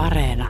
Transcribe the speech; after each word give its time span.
Areena. 0.00 0.48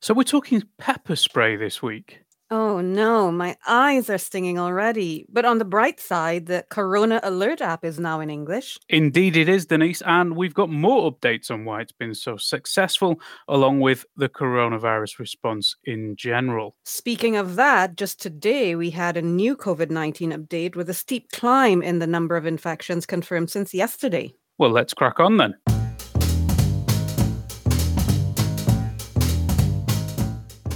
So 0.00 0.14
we're 0.14 0.24
talking 0.24 0.62
pepper 0.78 1.16
spray 1.16 1.56
this 1.56 1.82
week. 1.82 2.20
Oh 2.50 2.80
no, 2.80 3.30
my 3.30 3.56
eyes 3.66 4.08
are 4.08 4.18
stinging 4.18 4.58
already. 4.58 5.26
But 5.28 5.44
on 5.44 5.58
the 5.58 5.64
bright 5.64 6.00
side, 6.00 6.46
the 6.46 6.64
Corona 6.70 7.20
Alert 7.22 7.60
app 7.60 7.84
is 7.84 7.98
now 7.98 8.20
in 8.20 8.30
English. 8.30 8.78
Indeed, 8.88 9.36
it 9.36 9.48
is, 9.48 9.66
Denise. 9.66 10.02
And 10.06 10.34
we've 10.34 10.54
got 10.54 10.70
more 10.70 11.10
updates 11.10 11.50
on 11.50 11.64
why 11.64 11.82
it's 11.82 11.92
been 11.92 12.14
so 12.14 12.36
successful, 12.36 13.20
along 13.48 13.80
with 13.80 14.06
the 14.16 14.28
coronavirus 14.28 15.18
response 15.18 15.76
in 15.84 16.16
general. 16.16 16.76
Speaking 16.84 17.36
of 17.36 17.56
that, 17.56 17.96
just 17.96 18.20
today 18.20 18.74
we 18.74 18.90
had 18.90 19.16
a 19.16 19.22
new 19.22 19.56
COVID 19.56 19.90
19 19.90 20.32
update 20.32 20.74
with 20.74 20.88
a 20.88 20.94
steep 20.94 21.32
climb 21.32 21.82
in 21.82 21.98
the 21.98 22.06
number 22.06 22.36
of 22.36 22.46
infections 22.46 23.04
confirmed 23.04 23.50
since 23.50 23.74
yesterday. 23.74 24.32
Well, 24.56 24.70
let's 24.70 24.94
crack 24.94 25.20
on 25.20 25.36
then. 25.36 25.73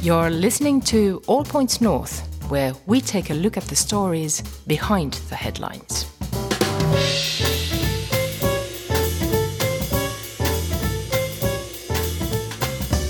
You're 0.00 0.30
listening 0.30 0.80
to 0.82 1.20
All 1.26 1.42
Points 1.42 1.80
North, 1.80 2.20
where 2.48 2.72
we 2.86 3.00
take 3.00 3.30
a 3.30 3.34
look 3.34 3.56
at 3.56 3.64
the 3.64 3.74
stories 3.74 4.42
behind 4.68 5.14
the 5.28 5.34
headlines. 5.34 6.04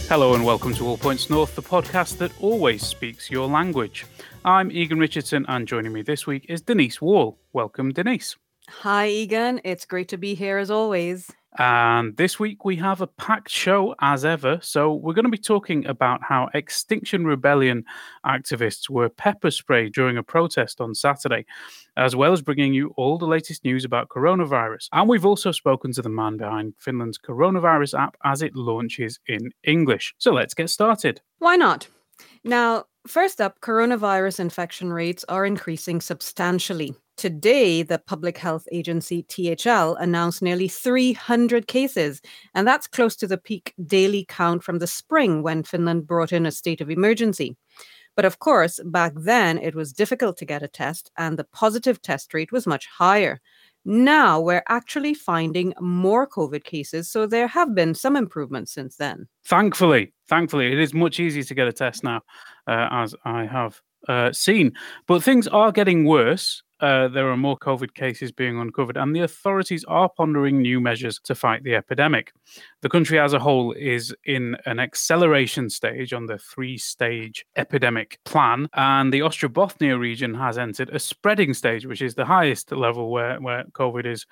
Hello 0.08 0.32
and 0.32 0.42
welcome 0.42 0.74
to 0.76 0.86
All 0.86 0.96
Points 0.96 1.28
North, 1.28 1.54
the 1.54 1.62
podcast 1.62 2.16
that 2.16 2.32
always 2.40 2.86
speaks 2.86 3.30
your 3.30 3.46
language. 3.46 4.06
I'm 4.46 4.72
Egan 4.72 4.98
Richardson, 4.98 5.44
and 5.46 5.68
joining 5.68 5.92
me 5.92 6.00
this 6.00 6.26
week 6.26 6.46
is 6.48 6.62
Denise 6.62 7.02
Wall. 7.02 7.38
Welcome, 7.52 7.92
Denise. 7.92 8.34
Hi, 8.70 9.08
Egan. 9.08 9.60
It's 9.62 9.84
great 9.84 10.08
to 10.08 10.16
be 10.16 10.32
here 10.32 10.56
as 10.56 10.70
always. 10.70 11.30
And 11.56 12.16
this 12.16 12.38
week 12.38 12.64
we 12.64 12.76
have 12.76 13.00
a 13.00 13.06
packed 13.06 13.50
show 13.50 13.94
as 14.00 14.24
ever. 14.24 14.58
So 14.62 14.92
we're 14.92 15.14
going 15.14 15.24
to 15.24 15.30
be 15.30 15.38
talking 15.38 15.86
about 15.86 16.22
how 16.22 16.50
Extinction 16.52 17.24
Rebellion 17.24 17.84
activists 18.26 18.90
were 18.90 19.08
pepper 19.08 19.50
sprayed 19.50 19.94
during 19.94 20.18
a 20.18 20.22
protest 20.22 20.80
on 20.80 20.94
Saturday, 20.94 21.46
as 21.96 22.14
well 22.14 22.32
as 22.32 22.42
bringing 22.42 22.74
you 22.74 22.92
all 22.96 23.18
the 23.18 23.26
latest 23.26 23.64
news 23.64 23.84
about 23.84 24.08
coronavirus. 24.08 24.88
And 24.92 25.08
we've 25.08 25.24
also 25.24 25.50
spoken 25.50 25.92
to 25.92 26.02
the 26.02 26.10
man 26.10 26.36
behind 26.36 26.74
Finland's 26.78 27.18
coronavirus 27.18 27.98
app 27.98 28.16
as 28.24 28.42
it 28.42 28.54
launches 28.54 29.18
in 29.26 29.50
English. 29.64 30.14
So 30.18 30.32
let's 30.32 30.54
get 30.54 30.68
started. 30.68 31.20
Why 31.38 31.56
not? 31.56 31.88
Now, 32.44 32.84
first 33.06 33.40
up, 33.40 33.60
coronavirus 33.60 34.40
infection 34.40 34.92
rates 34.92 35.24
are 35.28 35.46
increasing 35.46 36.00
substantially. 36.00 36.94
Today, 37.18 37.82
the 37.82 37.98
public 37.98 38.38
health 38.38 38.68
agency 38.70 39.24
THL 39.24 39.94
announced 39.94 40.40
nearly 40.40 40.68
300 40.68 41.66
cases, 41.66 42.22
and 42.54 42.64
that's 42.64 42.86
close 42.86 43.16
to 43.16 43.26
the 43.26 43.36
peak 43.36 43.74
daily 43.84 44.24
count 44.28 44.62
from 44.62 44.78
the 44.78 44.86
spring 44.86 45.42
when 45.42 45.64
Finland 45.64 46.06
brought 46.06 46.32
in 46.32 46.46
a 46.46 46.52
state 46.52 46.80
of 46.80 46.90
emergency. 46.90 47.56
But 48.14 48.24
of 48.24 48.38
course, 48.38 48.78
back 48.84 49.14
then 49.16 49.58
it 49.58 49.74
was 49.74 49.92
difficult 49.92 50.36
to 50.36 50.44
get 50.44 50.62
a 50.62 50.68
test, 50.68 51.10
and 51.18 51.36
the 51.36 51.42
positive 51.42 52.00
test 52.00 52.32
rate 52.34 52.52
was 52.52 52.68
much 52.68 52.86
higher. 52.86 53.40
Now 53.84 54.40
we're 54.40 54.62
actually 54.68 55.14
finding 55.14 55.74
more 55.80 56.24
COVID 56.24 56.62
cases, 56.62 57.10
so 57.10 57.26
there 57.26 57.48
have 57.48 57.74
been 57.74 57.94
some 57.94 58.14
improvements 58.14 58.72
since 58.72 58.94
then. 58.94 59.26
Thankfully, 59.44 60.12
thankfully, 60.28 60.70
it 60.70 60.78
is 60.78 60.94
much 60.94 61.18
easier 61.18 61.42
to 61.42 61.54
get 61.54 61.66
a 61.66 61.72
test 61.72 62.04
now, 62.04 62.20
uh, 62.68 62.86
as 62.92 63.16
I 63.24 63.44
have 63.46 63.80
uh, 64.06 64.32
seen. 64.32 64.72
But 65.08 65.24
things 65.24 65.48
are 65.48 65.72
getting 65.72 66.04
worse 66.04 66.62
uh, 66.80 67.08
there 67.08 67.28
are 67.28 67.36
more 67.36 67.58
COVID 67.58 67.94
cases 67.94 68.32
being 68.32 68.58
uncovered, 68.58 68.96
and 68.96 69.14
the 69.14 69.20
authorities 69.20 69.84
are 69.84 70.08
pondering 70.08 70.62
new 70.62 70.80
measures 70.80 71.18
to 71.24 71.34
fight 71.34 71.64
the 71.64 71.74
epidemic. 71.74 72.32
The 72.82 72.88
country 72.88 73.18
as 73.18 73.32
a 73.32 73.38
whole 73.38 73.72
is 73.72 74.14
in 74.24 74.56
an 74.66 74.78
acceleration 74.78 75.70
stage 75.70 76.12
on 76.12 76.26
the 76.26 76.38
three 76.38 76.78
stage 76.78 77.44
epidemic 77.56 78.18
plan, 78.24 78.68
and 78.74 79.12
the 79.12 79.20
Ostrobothnia 79.20 79.98
region 79.98 80.34
has 80.34 80.58
entered 80.58 80.90
a 80.90 80.98
spreading 80.98 81.54
stage, 81.54 81.86
which 81.86 82.02
is 82.02 82.14
the 82.14 82.24
highest 82.24 82.72
level 82.72 83.10
where, 83.10 83.40
where 83.40 83.64
COVID 83.72 84.06
is 84.06 84.26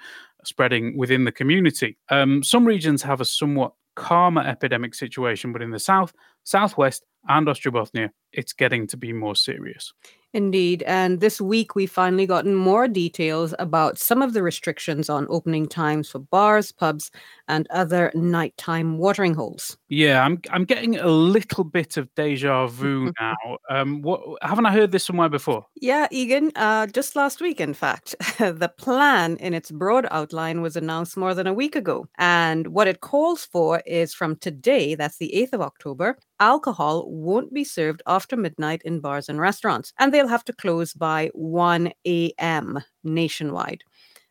spreading 0.45 0.97
within 0.97 1.25
the 1.25 1.33
community. 1.33 1.97
Um, 2.09 2.43
some 2.43 2.65
regions 2.65 3.03
have 3.03 3.21
a 3.21 3.25
somewhat 3.25 3.73
calmer 3.97 4.43
epidemic 4.43 4.95
situation, 4.95 5.53
but 5.53 5.63
in 5.63 5.71
the 5.71 5.81
south, 5.81 6.13
southwest, 6.45 7.05
and 7.29 7.47
Ostrobothnia, 7.49 8.11
it's 8.37 8.53
getting 8.53 8.87
to 8.89 8.97
be 8.97 9.13
more 9.13 9.35
serious. 9.35 9.93
Indeed. 10.37 10.83
And 10.83 11.21
this 11.21 11.41
week, 11.41 11.75
we 11.75 11.87
finally 11.87 12.27
gotten 12.27 12.55
more 12.55 12.89
details 12.89 13.55
about 13.59 13.99
some 13.99 14.21
of 14.21 14.35
the 14.35 14.43
restrictions 14.43 15.09
on 15.09 15.27
opening 15.31 15.67
times 15.67 16.11
for 16.11 16.19
bars, 16.19 16.73
pubs, 16.73 17.11
and 17.49 17.67
other 17.71 18.13
nighttime 18.15 18.99
watering 18.99 19.33
holes. 19.33 19.79
Yeah, 19.89 20.23
I'm 20.23 20.43
I'm 20.51 20.67
getting 20.67 20.99
a 20.99 21.07
little 21.07 21.65
bit 21.65 21.97
of 21.97 22.15
deja 22.17 22.67
vu 22.67 23.13
now. 23.21 23.57
Um, 23.71 24.03
what 24.03 24.21
haven't 24.43 24.67
I 24.67 24.73
heard 24.73 24.93
this 24.93 25.05
somewhere 25.05 25.31
before? 25.31 25.65
Yeah, 25.81 26.07
Egan. 26.11 26.53
Uh, 26.55 26.87
just 26.89 27.17
last 27.17 27.41
week, 27.41 27.59
in 27.59 27.73
fact, 27.73 28.15
the 28.39 28.71
plan 28.77 29.37
in 29.39 29.55
its 29.55 29.71
broad 29.71 30.07
outline 30.11 30.61
was 30.61 30.77
announced 30.77 31.17
more 31.17 31.33
than 31.35 31.47
a 31.47 31.55
week 31.55 31.77
ago, 31.77 32.09
and 32.19 32.67
what 32.69 32.89
it 32.89 33.01
calls 33.01 33.47
for 33.47 33.83
is 33.87 34.13
from 34.13 34.37
today, 34.37 34.97
that's 34.97 35.17
the 35.17 35.35
eighth 35.35 35.55
of 35.55 35.63
October, 35.63 36.19
alcohol 36.41 37.11
won't 37.11 37.55
be 37.55 37.65
served 37.65 38.03
after 38.27 38.37
midnight 38.37 38.83
in 38.85 38.99
bars 38.99 39.29
and 39.29 39.39
restaurants, 39.41 39.93
and 40.01 40.13
they'll 40.13 40.27
have 40.27 40.45
to 40.45 40.53
close 40.53 40.93
by 40.93 41.31
1 41.33 41.93
a.m. 42.05 42.83
nationwide. 43.05 43.85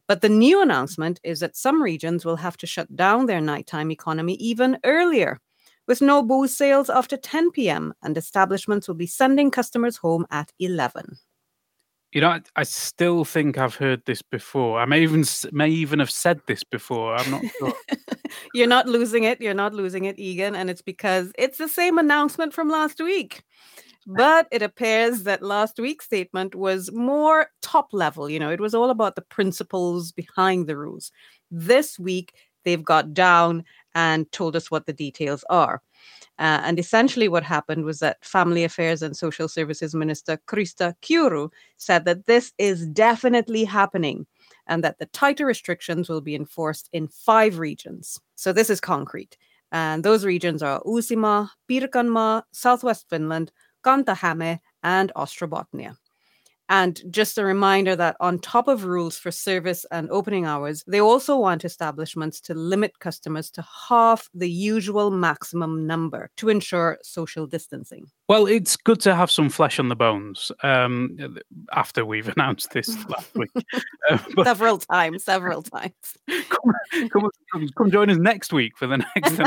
But 0.06 0.20
the 0.20 0.28
new 0.28 0.62
announcement 0.62 1.22
is 1.24 1.40
that 1.40 1.56
some 1.56 1.82
regions 1.82 2.26
will 2.26 2.36
have 2.36 2.58
to 2.58 2.68
shut 2.68 2.94
down 2.94 3.26
their 3.26 3.40
nighttime 3.40 3.92
economy 3.92 4.34
even 4.34 4.78
earlier, 4.84 5.40
with 5.88 6.02
no 6.02 6.22
booze 6.22 6.58
sales 6.58 6.90
after 6.90 7.16
10 7.16 7.52
p.m., 7.52 7.94
and 8.04 8.18
establishments 8.18 8.90
will 8.90 8.96
be 8.96 9.08
sending 9.08 9.50
customers 9.50 9.96
home 9.96 10.26
at 10.30 10.52
11. 10.60 11.16
You 12.16 12.22
know, 12.22 12.40
I, 12.56 12.64
still 12.64 13.26
think 13.26 13.58
I've 13.58 13.76
heard 13.76 14.02
this 14.06 14.22
before. 14.22 14.80
I 14.80 14.86
may 14.86 15.04
even 15.04 15.26
may 15.52 15.68
even 15.68 16.00
have 16.00 16.10
said 16.10 16.40
this 16.48 16.64
before. 16.64 17.14
I'm 17.14 17.30
not 17.30 17.44
sure. 17.60 17.74
You're 18.54 18.68
not 18.68 18.88
losing 18.88 19.26
it. 19.26 19.42
You're 19.42 19.54
not 19.54 19.74
losing 19.74 20.06
it, 20.06 20.18
Egan, 20.18 20.56
and 20.56 20.70
it's 20.70 20.82
because 20.82 21.34
it's 21.38 21.58
the 21.58 21.68
same 21.68 21.98
announcement 21.98 22.54
from 22.54 22.70
last 22.70 23.02
week. 23.04 23.44
But 24.08 24.48
it 24.54 24.62
appears 24.62 25.24
that 25.24 25.44
last 25.44 25.78
week's 25.78 26.06
statement 26.06 26.56
was 26.56 26.90
more 26.94 27.48
top 27.62 27.90
level. 27.92 28.30
You 28.30 28.40
know, 28.40 28.50
it 28.50 28.62
was 28.62 28.74
all 28.74 28.92
about 28.92 29.16
the 29.16 29.22
principles 29.22 30.14
behind 30.14 30.68
the 30.68 30.78
rules. 30.78 31.12
This 31.52 32.00
week, 32.00 32.34
they've 32.64 32.82
got 32.82 33.14
down 33.14 33.66
and 33.94 34.32
told 34.32 34.56
us 34.56 34.72
what 34.72 34.86
the 34.86 34.94
details 34.94 35.44
are. 35.50 35.82
Uh, 36.38 36.62
and 36.64 36.80
essentially, 36.80 37.28
what 37.28 37.44
happened 37.44 37.86
was 37.86 38.00
that 38.00 38.24
Family 38.24 38.64
Affairs 38.64 39.02
and 39.02 39.16
Social 39.16 39.48
Services 39.48 39.96
Minister 39.96 40.38
Krista 40.48 40.94
Kiuru 41.02 41.50
said 41.78 42.06
that 42.06 42.26
this 42.26 42.52
is 42.58 42.88
definitely 42.88 43.64
happening 43.64 44.26
and 44.68 44.84
that 44.84 45.00
the 45.00 45.06
tighter 45.08 45.46
restrictions 45.46 46.10
will 46.10 46.22
be 46.22 46.36
enforced 46.36 46.90
in 46.92 47.08
five 47.08 47.60
regions. 47.60 48.20
So, 48.36 48.52
this 48.52 48.70
is 48.70 48.82
concrete. 48.82 49.38
And 49.72 50.04
those 50.04 50.26
regions 50.26 50.62
are 50.62 50.82
Uusimaa, 50.84 51.50
Pirkanmaa, 51.70 52.44
Southwest 52.52 53.08
Finland, 53.10 53.52
Kanta-Häme, 53.84 54.60
and 54.84 55.12
Ostrobothnia. 55.16 55.98
And 56.70 57.02
just 57.12 57.38
a 57.38 57.46
reminder 57.46 57.96
that 57.96 58.18
on 58.20 58.40
top 58.40 58.68
of 58.68 58.86
rules 58.86 59.18
for 59.18 59.32
service 59.32 59.86
and 59.92 60.10
opening 60.10 60.46
hours, 60.46 60.84
they 60.88 61.00
also 61.00 61.38
want 61.38 61.64
establishments 61.66 62.40
to 62.42 62.54
limit 62.56 63.00
customers 63.00 63.50
to 63.52 63.66
half 63.90 64.30
the 64.34 64.50
usual 64.50 65.12
maximum 65.12 65.86
number 65.86 66.32
to 66.38 66.50
ensure 66.50 66.98
social 67.04 67.46
distancing. 67.48 68.08
Well, 68.28 68.48
it's 68.48 68.76
good 68.76 69.00
to 69.02 69.14
have 69.14 69.30
some 69.30 69.50
flesh 69.50 69.78
on 69.78 69.88
the 69.90 69.96
bones 69.96 70.52
um, 70.64 71.38
after 71.74 72.04
we've 72.04 72.28
announced 72.36 72.72
this 72.72 72.90
last 73.10 73.36
week. 73.36 73.52
Uh, 74.10 74.18
several 74.44 74.80
times, 74.80 75.24
several 75.24 75.62
times. 75.62 75.94
Come, 77.12 77.30
come, 77.52 77.68
come, 77.76 77.92
join 77.92 78.10
us 78.10 78.18
next 78.18 78.54
week 78.54 78.78
for 78.78 78.88
the 78.88 78.98
next 78.98 79.38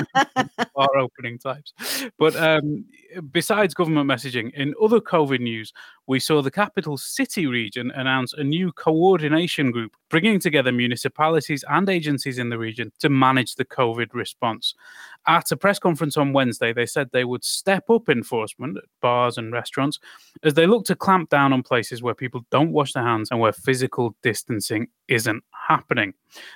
bar 0.75 0.99
opening 0.99 1.39
times. 1.39 1.73
But 2.19 2.37
um, 2.37 2.85
besides 3.31 3.75
government 3.75 4.09
messaging, 4.09 4.53
in 4.55 4.75
other 4.83 5.01
COVID 5.01 5.41
news, 5.41 5.73
we 6.07 6.21
saw 6.21 6.43
the 6.43 6.51
capital 6.51 6.97
city 6.99 7.47
region 7.47 7.91
announce 7.93 8.33
a 8.33 8.45
new 8.45 8.73
coordination 8.73 9.71
group 9.71 9.97
bringing 10.11 10.41
together 10.41 10.73
municipalities 10.73 11.65
and 11.69 11.89
agencies 11.89 12.39
in 12.39 12.49
the 12.49 12.59
region 12.59 12.93
to 12.99 13.09
manage 13.09 13.55
the 13.55 13.65
COVID 13.65 14.15
response. 14.15 14.75
At 15.29 15.53
a 15.53 15.59
press 15.59 15.79
conference 15.79 16.17
on 16.17 16.33
Wednesday, 16.33 16.73
they 16.73 16.87
said 16.87 17.11
they 17.13 17.27
would 17.27 17.45
step 17.45 17.91
up 17.91 18.09
enforcement 18.09 18.79
at 18.79 18.85
bars 19.03 19.37
and 19.37 19.53
restaurants 19.53 19.99
as 20.43 20.55
they 20.55 20.67
look 20.67 20.87
to 20.87 20.97
clamp 20.97 21.29
down 21.29 21.53
on 21.53 21.63
places 21.63 22.03
where 22.03 22.15
people 22.15 22.47
don't 22.51 22.73
wash 22.73 22.95
their 22.95 23.03
hands 23.03 23.31
and 23.31 23.39
where 23.39 23.53
physical 23.53 24.17
distancing 24.23 24.89
isn't 25.09 25.45
happening. 25.69 26.15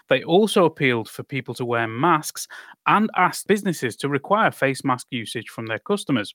They 0.09 0.23
also 0.23 0.65
appealed 0.65 1.11
for 1.11 1.23
people 1.23 1.53
to 1.57 1.67
wear 1.67 1.87
masks 1.87 2.49
and 2.87 3.11
asked 3.15 3.47
businesses 3.47 3.95
to 3.97 4.09
require 4.09 4.51
face 4.51 4.83
mask 4.85 5.07
usage 5.11 5.51
from 5.51 5.67
their 5.67 5.79
customers. 5.79 6.35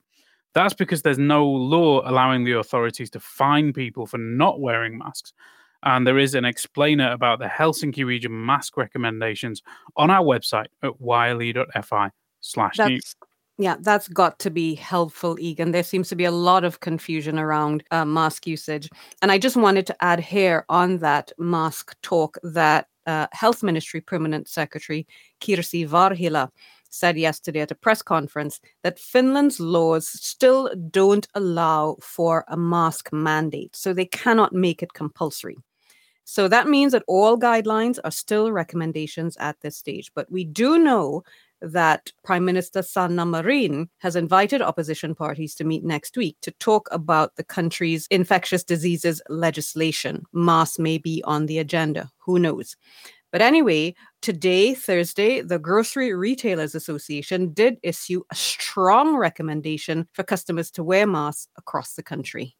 That's 0.54 0.76
because 0.76 1.02
there's 1.02 1.18
no 1.18 1.44
law 1.44 2.08
allowing 2.08 2.44
the 2.44 2.60
authorities 2.60 3.10
to 3.12 3.20
fine 3.20 3.74
people 3.74 4.06
for 4.06 4.20
not 4.20 4.62
wearing 4.62 5.00
masks. 5.00 5.34
And 5.82 6.06
there 6.06 6.20
is 6.20 6.36
an 6.36 6.46
explainer 6.46 7.12
about 7.12 7.40
the 7.40 7.46
Helsinki 7.46 8.06
region 8.06 8.46
mask 8.46 8.78
recommendations 8.78 9.64
on 9.96 10.12
our 10.12 10.24
website 10.24 10.68
at 10.84 10.92
yle.fi 11.02 12.12
slash 12.52 12.78
news. 12.80 13.16
Yeah, 13.60 13.78
that's 13.80 14.08
got 14.08 14.38
to 14.40 14.52
be 14.52 14.76
helpful, 14.76 15.36
Egan. 15.40 15.72
There 15.72 15.84
seems 15.84 16.10
to 16.10 16.16
be 16.16 16.26
a 16.26 16.32
lot 16.32 16.64
of 16.64 16.80
confusion 16.80 17.40
around 17.40 17.84
uh, 17.90 18.06
mask 18.06 18.46
usage. 18.46 18.88
And 19.24 19.32
I 19.32 19.40
just 19.40 19.56
wanted 19.56 19.88
to 19.88 20.04
add 20.04 20.20
here 20.20 20.64
on 20.70 21.00
that 21.00 21.32
mask 21.40 21.96
talk 22.04 22.38
that 22.44 22.88
uh, 23.08 23.26
Health 23.32 23.64
Ministry 23.64 24.00
Permanent 24.00 24.48
Secretary 24.48 25.08
Kirsi 25.42 25.88
Varhila 25.88 26.50
said 26.90 27.18
yesterday 27.18 27.62
at 27.62 27.72
a 27.72 27.76
press 27.76 28.02
conference 28.02 28.60
that 28.84 29.00
Finland's 29.00 29.60
laws 29.60 30.08
still 30.08 30.70
don't 30.92 31.28
allow 31.34 31.98
for 32.00 32.46
a 32.48 32.58
mask 32.58 33.12
mandate, 33.12 33.76
so 33.76 33.92
they 33.92 34.06
cannot 34.06 34.54
make 34.54 34.84
it 34.84 34.94
compulsory. 34.94 35.58
So 36.26 36.50
that 36.50 36.68
means 36.68 36.92
that 36.92 37.04
all 37.08 37.40
guidelines 37.40 38.00
are 38.04 38.12
still 38.12 38.52
recommendations 38.52 39.38
at 39.38 39.60
this 39.62 39.78
stage. 39.78 40.12
But 40.14 40.30
we 40.30 40.44
do 40.44 40.78
know 40.78 41.24
that 41.62 42.12
Prime 42.24 42.46
Minister 42.46 42.82
Sanna 42.82 43.26
Marin 43.26 43.90
has 44.00 44.16
invited 44.16 44.62
opposition 44.62 45.16
parties 45.16 45.56
to 45.56 45.64
meet 45.64 45.84
next 45.84 46.18
week 46.18 46.38
to 46.42 46.52
talk 46.52 46.88
about 46.92 47.36
the 47.36 47.44
country's 47.44 48.08
infectious 48.12 48.64
diseases 48.64 49.22
legislation. 49.30 50.24
Masks 50.34 50.80
may 50.80 50.98
be 50.98 51.24
on 51.26 51.46
the 51.46 51.60
agenda. 51.60 52.10
Who 52.20 52.40
knows? 52.40 52.76
But 53.32 53.42
anyway, 53.42 53.94
today, 54.22 54.74
Thursday, 54.74 55.42
the 55.42 55.60
Grocery 55.60 56.14
Retailers 56.14 56.76
Association 56.76 57.54
did 57.54 57.78
issue 57.84 58.22
a 58.32 58.36
strong 58.36 59.18
recommendation 59.18 60.08
for 60.14 60.24
customers 60.24 60.72
to 60.72 60.84
wear 60.84 61.06
masks 61.06 61.48
across 61.58 61.96
the 61.96 62.04
country. 62.04 62.56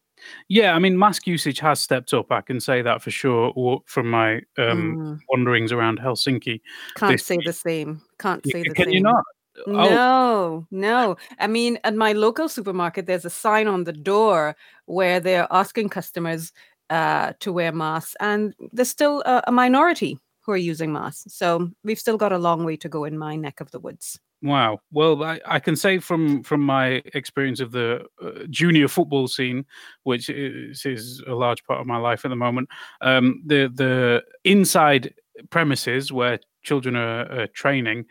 Yeah, 0.48 0.74
I 0.74 0.78
mean, 0.78 0.98
mask 0.98 1.26
usage 1.26 1.58
has 1.60 1.80
stepped 1.80 2.12
up. 2.14 2.30
I 2.30 2.40
can 2.40 2.60
say 2.60 2.82
that 2.82 3.02
for 3.02 3.10
sure 3.10 3.82
from 3.86 4.10
my 4.10 4.36
um, 4.58 4.96
mm. 4.96 5.18
wanderings 5.28 5.72
around 5.72 6.00
Helsinki. 6.00 6.60
Can't 6.96 7.20
say 7.20 7.38
the 7.44 7.52
same. 7.52 8.02
Can't 8.18 8.44
say 8.44 8.62
the 8.62 8.74
can 8.74 8.76
same. 8.76 8.84
Can 8.84 8.92
you 8.92 9.00
not? 9.00 9.24
Oh. 9.66 9.72
No, 9.72 10.66
no. 10.70 11.16
I 11.40 11.46
mean, 11.46 11.78
at 11.84 11.94
my 11.94 12.12
local 12.12 12.48
supermarket, 12.48 13.06
there's 13.06 13.24
a 13.24 13.30
sign 13.30 13.66
on 13.66 13.84
the 13.84 13.92
door 13.92 14.56
where 14.86 15.20
they're 15.20 15.48
asking 15.50 15.88
customers 15.88 16.52
uh, 16.90 17.32
to 17.40 17.52
wear 17.52 17.72
masks, 17.72 18.16
and 18.20 18.54
there's 18.72 18.88
still 18.88 19.22
a, 19.26 19.42
a 19.46 19.52
minority 19.52 20.18
who 20.42 20.52
are 20.52 20.56
using 20.56 20.92
masks. 20.92 21.34
So 21.34 21.70
we've 21.84 21.98
still 21.98 22.16
got 22.16 22.32
a 22.32 22.38
long 22.38 22.64
way 22.64 22.76
to 22.76 22.88
go 22.88 23.04
in 23.04 23.18
my 23.18 23.36
neck 23.36 23.60
of 23.60 23.70
the 23.70 23.80
woods. 23.80 24.18
Wow. 24.40 24.78
Well, 24.92 25.24
I, 25.24 25.40
I 25.46 25.58
can 25.58 25.74
say 25.74 25.98
from 25.98 26.44
from 26.44 26.60
my 26.60 27.02
experience 27.14 27.58
of 27.58 27.72
the 27.72 28.04
uh, 28.22 28.44
junior 28.50 28.86
football 28.86 29.26
scene, 29.26 29.64
which 30.04 30.30
is, 30.30 30.86
is, 30.86 31.22
a 31.26 31.34
large 31.34 31.64
part 31.64 31.80
of 31.80 31.88
my 31.88 31.96
life 31.96 32.24
at 32.24 32.28
the 32.28 32.36
moment, 32.36 32.68
um, 33.00 33.42
the 33.44 33.68
the 33.74 34.22
inside 34.44 35.12
premises 35.50 36.12
where 36.12 36.38
children 36.62 36.94
are, 36.94 37.40
are, 37.40 37.46
training, 37.48 38.04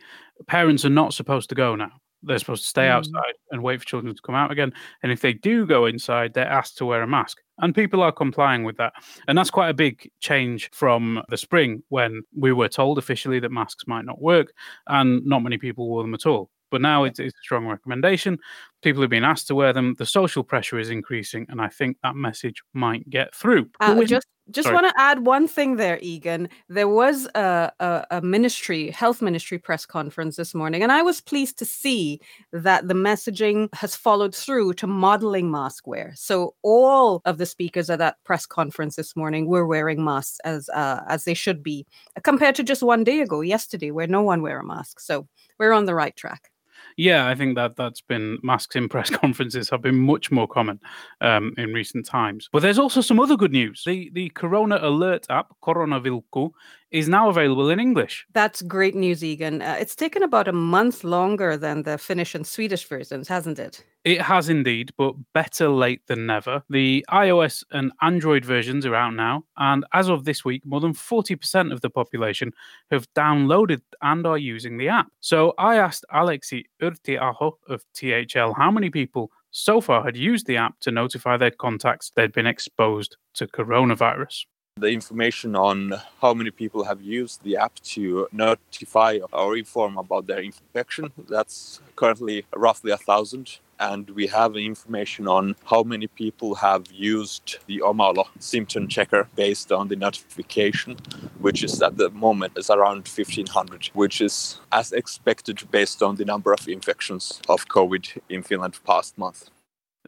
parents 0.46 0.84
are 0.84 0.90
not 0.90 1.14
supposed 1.14 1.48
to 1.48 1.54
go 1.54 1.74
now. 1.74 1.92
They're 2.22 2.38
supposed 2.38 2.64
to 2.64 2.68
stay 2.68 2.86
mm. 2.86 2.90
outside 2.90 3.34
and 3.50 3.62
wait 3.62 3.80
for 3.80 3.86
children 3.86 4.14
to 4.14 4.22
come 4.22 4.34
out 4.34 4.50
again. 4.50 4.72
And 5.02 5.12
if 5.12 5.20
they 5.20 5.32
do 5.32 5.66
go 5.66 5.86
inside, 5.86 6.34
they're 6.34 6.46
asked 6.46 6.78
to 6.78 6.86
wear 6.86 7.02
a 7.02 7.06
mask. 7.06 7.38
And 7.58 7.74
people 7.74 8.02
are 8.02 8.12
complying 8.12 8.64
with 8.64 8.76
that. 8.76 8.92
And 9.26 9.36
that's 9.36 9.50
quite 9.50 9.68
a 9.68 9.74
big 9.74 10.10
change 10.20 10.70
from 10.72 11.22
the 11.28 11.36
spring 11.36 11.82
when 11.88 12.22
we 12.36 12.52
were 12.52 12.68
told 12.68 12.98
officially 12.98 13.40
that 13.40 13.50
masks 13.50 13.84
might 13.86 14.04
not 14.04 14.20
work 14.20 14.52
and 14.86 15.24
not 15.24 15.42
many 15.42 15.58
people 15.58 15.88
wore 15.88 16.02
them 16.02 16.14
at 16.14 16.26
all. 16.26 16.50
But 16.70 16.82
now 16.82 17.04
it's, 17.04 17.18
it's 17.18 17.34
a 17.34 17.42
strong 17.42 17.66
recommendation. 17.66 18.38
People 18.82 19.02
have 19.02 19.10
been 19.10 19.24
asked 19.24 19.48
to 19.48 19.54
wear 19.54 19.72
them. 19.72 19.94
The 19.98 20.06
social 20.06 20.44
pressure 20.44 20.78
is 20.78 20.90
increasing, 20.90 21.46
and 21.48 21.60
I 21.60 21.68
think 21.68 21.96
that 22.02 22.14
message 22.14 22.62
might 22.74 23.08
get 23.10 23.34
through. 23.34 23.70
Uh, 23.80 24.04
just 24.04 24.28
just 24.50 24.72
want 24.72 24.86
to 24.86 25.00
add 25.00 25.26
one 25.26 25.46
thing 25.46 25.76
there, 25.76 25.98
Egan. 26.00 26.48
There 26.68 26.88
was 26.88 27.26
a, 27.34 27.70
a, 27.80 28.06
a, 28.10 28.20
ministry, 28.22 28.90
health 28.90 29.20
ministry 29.20 29.58
press 29.58 29.84
conference 29.84 30.36
this 30.36 30.54
morning, 30.54 30.82
and 30.82 30.90
I 30.90 31.02
was 31.02 31.20
pleased 31.20 31.58
to 31.58 31.64
see 31.64 32.20
that 32.52 32.88
the 32.88 32.94
messaging 32.94 33.68
has 33.74 33.94
followed 33.94 34.34
through 34.34 34.74
to 34.74 34.86
modeling 34.86 35.50
mask 35.50 35.86
wear. 35.86 36.12
So 36.16 36.54
all 36.62 37.20
of 37.24 37.38
the 37.38 37.46
speakers 37.46 37.90
at 37.90 37.98
that 37.98 38.16
press 38.24 38.46
conference 38.46 38.96
this 38.96 39.14
morning 39.14 39.46
were 39.46 39.66
wearing 39.66 40.02
masks 40.02 40.40
as 40.44 40.68
uh, 40.70 41.02
as 41.08 41.24
they 41.24 41.34
should 41.34 41.62
be, 41.62 41.86
compared 42.22 42.54
to 42.54 42.62
just 42.62 42.82
one 42.82 43.04
day 43.04 43.20
ago, 43.20 43.40
yesterday, 43.40 43.90
where 43.90 44.06
no 44.06 44.22
one 44.22 44.40
wear 44.40 44.60
a 44.60 44.64
mask. 44.64 45.00
So 45.00 45.26
we're 45.58 45.72
on 45.72 45.84
the 45.84 45.94
right 45.94 46.16
track. 46.16 46.50
Yeah, 46.98 47.28
I 47.28 47.36
think 47.36 47.54
that 47.54 47.76
that's 47.76 48.00
been 48.00 48.38
masks 48.42 48.74
in 48.74 48.88
press 48.88 49.08
conferences 49.22 49.70
have 49.70 49.80
been 49.80 49.96
much 50.00 50.32
more 50.32 50.48
common 50.48 50.80
um, 51.20 51.54
in 51.56 51.72
recent 51.72 52.04
times. 52.04 52.48
But 52.52 52.62
there's 52.62 52.78
also 52.78 53.00
some 53.00 53.20
other 53.20 53.36
good 53.36 53.52
news. 53.52 53.84
The 53.86 54.10
the 54.12 54.30
Corona 54.30 54.80
Alert 54.82 55.24
app, 55.30 55.54
Koronavilkku, 55.62 56.50
is 56.90 57.08
now 57.08 57.28
available 57.28 57.70
in 57.70 57.80
English. 57.80 58.26
That's 58.32 58.62
great 58.62 58.94
news, 58.94 59.22
Egan. 59.22 59.60
Uh, 59.62 59.76
it's 59.78 59.94
taken 59.94 60.22
about 60.22 60.48
a 60.48 60.52
month 60.52 61.04
longer 61.04 61.56
than 61.56 61.82
the 61.82 61.98
Finnish 61.98 62.34
and 62.34 62.46
Swedish 62.46 62.88
versions, 62.88 63.28
hasn't 63.28 63.58
it? 63.58 63.84
It 64.04 64.22
has 64.22 64.48
indeed, 64.48 64.92
but 64.96 65.14
better 65.34 65.68
late 65.68 66.00
than 66.06 66.26
never. 66.26 66.62
The 66.70 67.04
iOS 67.10 67.64
and 67.72 67.92
Android 68.00 68.44
versions 68.44 68.86
are 68.86 68.94
out 68.94 69.14
now, 69.14 69.44
and 69.58 69.84
as 69.92 70.08
of 70.08 70.24
this 70.24 70.44
week, 70.44 70.64
more 70.64 70.80
than 70.80 70.94
40% 70.94 71.72
of 71.72 71.80
the 71.82 71.90
population 71.90 72.52
have 72.90 73.12
downloaded 73.14 73.82
and 74.00 74.26
are 74.26 74.38
using 74.38 74.78
the 74.78 74.88
app. 74.88 75.08
So 75.20 75.52
I 75.58 75.76
asked 75.76 76.06
Aleksi 76.12 76.64
Yrttiaho 76.80 77.52
of 77.68 77.84
THL 77.94 78.54
how 78.56 78.70
many 78.70 78.88
people 78.88 79.30
so 79.50 79.80
far 79.80 80.04
had 80.04 80.16
used 80.16 80.46
the 80.46 80.56
app 80.56 80.78
to 80.80 80.90
notify 80.90 81.36
their 81.36 81.50
contacts 81.50 82.12
they'd 82.14 82.32
been 82.32 82.46
exposed 82.46 83.16
to 83.34 83.46
coronavirus 83.46 84.44
the 84.80 84.88
information 84.88 85.56
on 85.56 85.94
how 86.20 86.34
many 86.34 86.50
people 86.50 86.84
have 86.84 87.00
used 87.02 87.42
the 87.42 87.56
app 87.56 87.74
to 87.94 88.28
notify 88.32 89.18
or 89.32 89.56
inform 89.56 89.98
about 89.98 90.26
their 90.26 90.40
infection. 90.40 91.12
That's 91.28 91.80
currently 91.96 92.44
roughly 92.54 92.92
a 92.92 92.96
thousand. 92.96 93.58
And 93.80 94.10
we 94.10 94.26
have 94.26 94.56
information 94.56 95.28
on 95.28 95.54
how 95.64 95.84
many 95.84 96.08
people 96.08 96.56
have 96.56 96.90
used 96.90 97.58
the 97.66 97.78
Omaolo 97.78 98.26
symptom 98.40 98.88
checker 98.88 99.28
based 99.36 99.70
on 99.70 99.86
the 99.86 99.94
notification, 99.94 100.96
which 101.38 101.62
is 101.62 101.80
at 101.80 101.96
the 101.96 102.10
moment 102.10 102.54
is 102.56 102.70
around 102.70 103.06
1500, 103.06 103.90
which 103.94 104.20
is 104.20 104.58
as 104.72 104.92
expected 104.92 105.62
based 105.70 106.02
on 106.02 106.16
the 106.16 106.24
number 106.24 106.52
of 106.52 106.66
infections 106.66 107.40
of 107.48 107.68
COVID 107.68 108.18
in 108.28 108.42
Finland 108.42 108.80
past 108.84 109.16
month. 109.16 109.48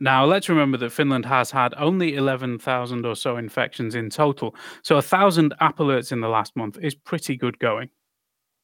Now, 0.01 0.25
let's 0.25 0.49
remember 0.49 0.79
that 0.79 0.93
Finland 0.93 1.27
has 1.27 1.51
had 1.51 1.75
only 1.77 2.17
11,000 2.17 3.05
or 3.05 3.15
so 3.15 3.37
infections 3.37 3.95
in 3.95 4.09
total. 4.09 4.55
So, 4.83 4.97
a 4.97 5.03
thousand 5.03 5.55
app 5.61 5.79
alerts 5.79 6.11
in 6.11 6.21
the 6.21 6.29
last 6.29 6.57
month 6.57 6.79
is 6.81 6.95
pretty 6.95 7.37
good 7.37 7.59
going. 7.59 7.91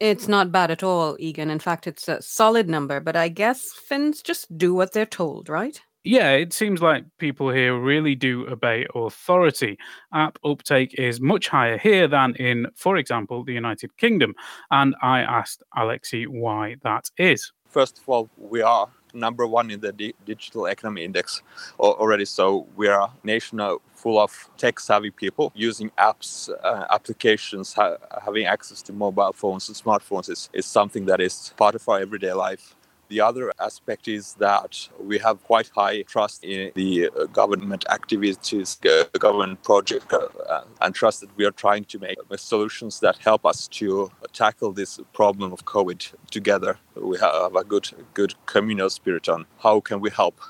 It's 0.00 0.28
not 0.28 0.52
bad 0.52 0.70
at 0.70 0.82
all, 0.82 1.16
Egan. 1.18 1.50
In 1.50 1.58
fact, 1.58 1.86
it's 1.86 2.08
a 2.08 2.20
solid 2.20 2.68
number, 2.68 3.00
but 3.00 3.16
I 3.16 3.28
guess 3.28 3.72
Finns 3.72 4.22
just 4.22 4.56
do 4.58 4.74
what 4.74 4.92
they're 4.92 5.06
told, 5.06 5.48
right? 5.48 5.80
Yeah, 6.04 6.32
it 6.32 6.52
seems 6.52 6.80
like 6.82 7.04
people 7.18 7.50
here 7.50 7.76
really 7.76 8.14
do 8.14 8.46
obey 8.48 8.86
authority. 8.94 9.76
App 10.14 10.38
uptake 10.44 10.94
is 10.94 11.20
much 11.20 11.48
higher 11.48 11.78
here 11.78 12.06
than 12.06 12.36
in, 12.36 12.68
for 12.76 12.96
example, 12.96 13.42
the 13.42 13.54
United 13.54 13.96
Kingdom. 13.96 14.34
And 14.70 14.94
I 15.02 15.20
asked 15.20 15.64
Aleksi 15.76 16.28
why 16.28 16.76
that 16.84 17.10
is. 17.18 17.50
First 17.68 17.98
of 17.98 18.08
all, 18.08 18.30
we 18.36 18.62
are 18.62 18.88
number 19.16 19.46
one 19.46 19.70
in 19.70 19.80
the 19.80 19.92
di- 19.92 20.14
digital 20.26 20.66
economy 20.66 21.04
index 21.04 21.42
already. 21.78 22.24
So 22.24 22.66
we 22.76 22.88
are 22.88 23.02
a 23.02 23.26
nation 23.26 23.60
full 23.94 24.20
of 24.20 24.50
tech 24.58 24.80
savvy 24.80 25.10
people 25.10 25.52
using 25.54 25.90
apps, 25.98 26.50
uh, 26.64 26.86
applications, 26.90 27.74
ha- 27.74 27.96
having 28.24 28.46
access 28.46 28.82
to 28.82 28.92
mobile 28.92 29.32
phones 29.32 29.68
and 29.68 29.76
smartphones 29.76 30.30
is, 30.30 30.50
is 30.52 30.66
something 30.66 31.06
that 31.06 31.20
is 31.20 31.52
part 31.56 31.74
of 31.74 31.88
our 31.88 32.00
everyday 32.00 32.32
life. 32.32 32.76
The 33.08 33.20
other 33.20 33.52
aspect 33.60 34.08
is 34.08 34.34
that 34.34 34.88
we 34.98 35.18
have 35.18 35.42
quite 35.44 35.70
high 35.74 36.02
trust 36.02 36.42
in 36.42 36.72
the 36.74 37.08
uh, 37.08 37.26
government 37.26 37.84
activities, 37.88 38.78
uh, 38.84 39.04
government 39.18 39.62
project, 39.62 40.12
uh, 40.12 40.62
and 40.80 40.94
trust 40.94 41.20
that 41.20 41.30
we 41.36 41.44
are 41.44 41.52
trying 41.52 41.84
to 41.84 41.98
make 42.00 42.18
solutions 42.36 42.98
that 43.00 43.16
help 43.18 43.46
us 43.46 43.68
to 43.68 44.10
tackle 44.32 44.72
this 44.72 44.98
problem 45.12 45.52
of 45.52 45.64
COVID 45.64 46.14
together. 46.32 46.78
We 46.96 47.16
have 47.18 47.54
a 47.54 47.62
good, 47.62 47.88
good 48.14 48.34
communal 48.46 48.90
spirit 48.90 49.28
on 49.28 49.46
how 49.58 49.80
can 49.80 50.00
we 50.00 50.10
help, 50.10 50.40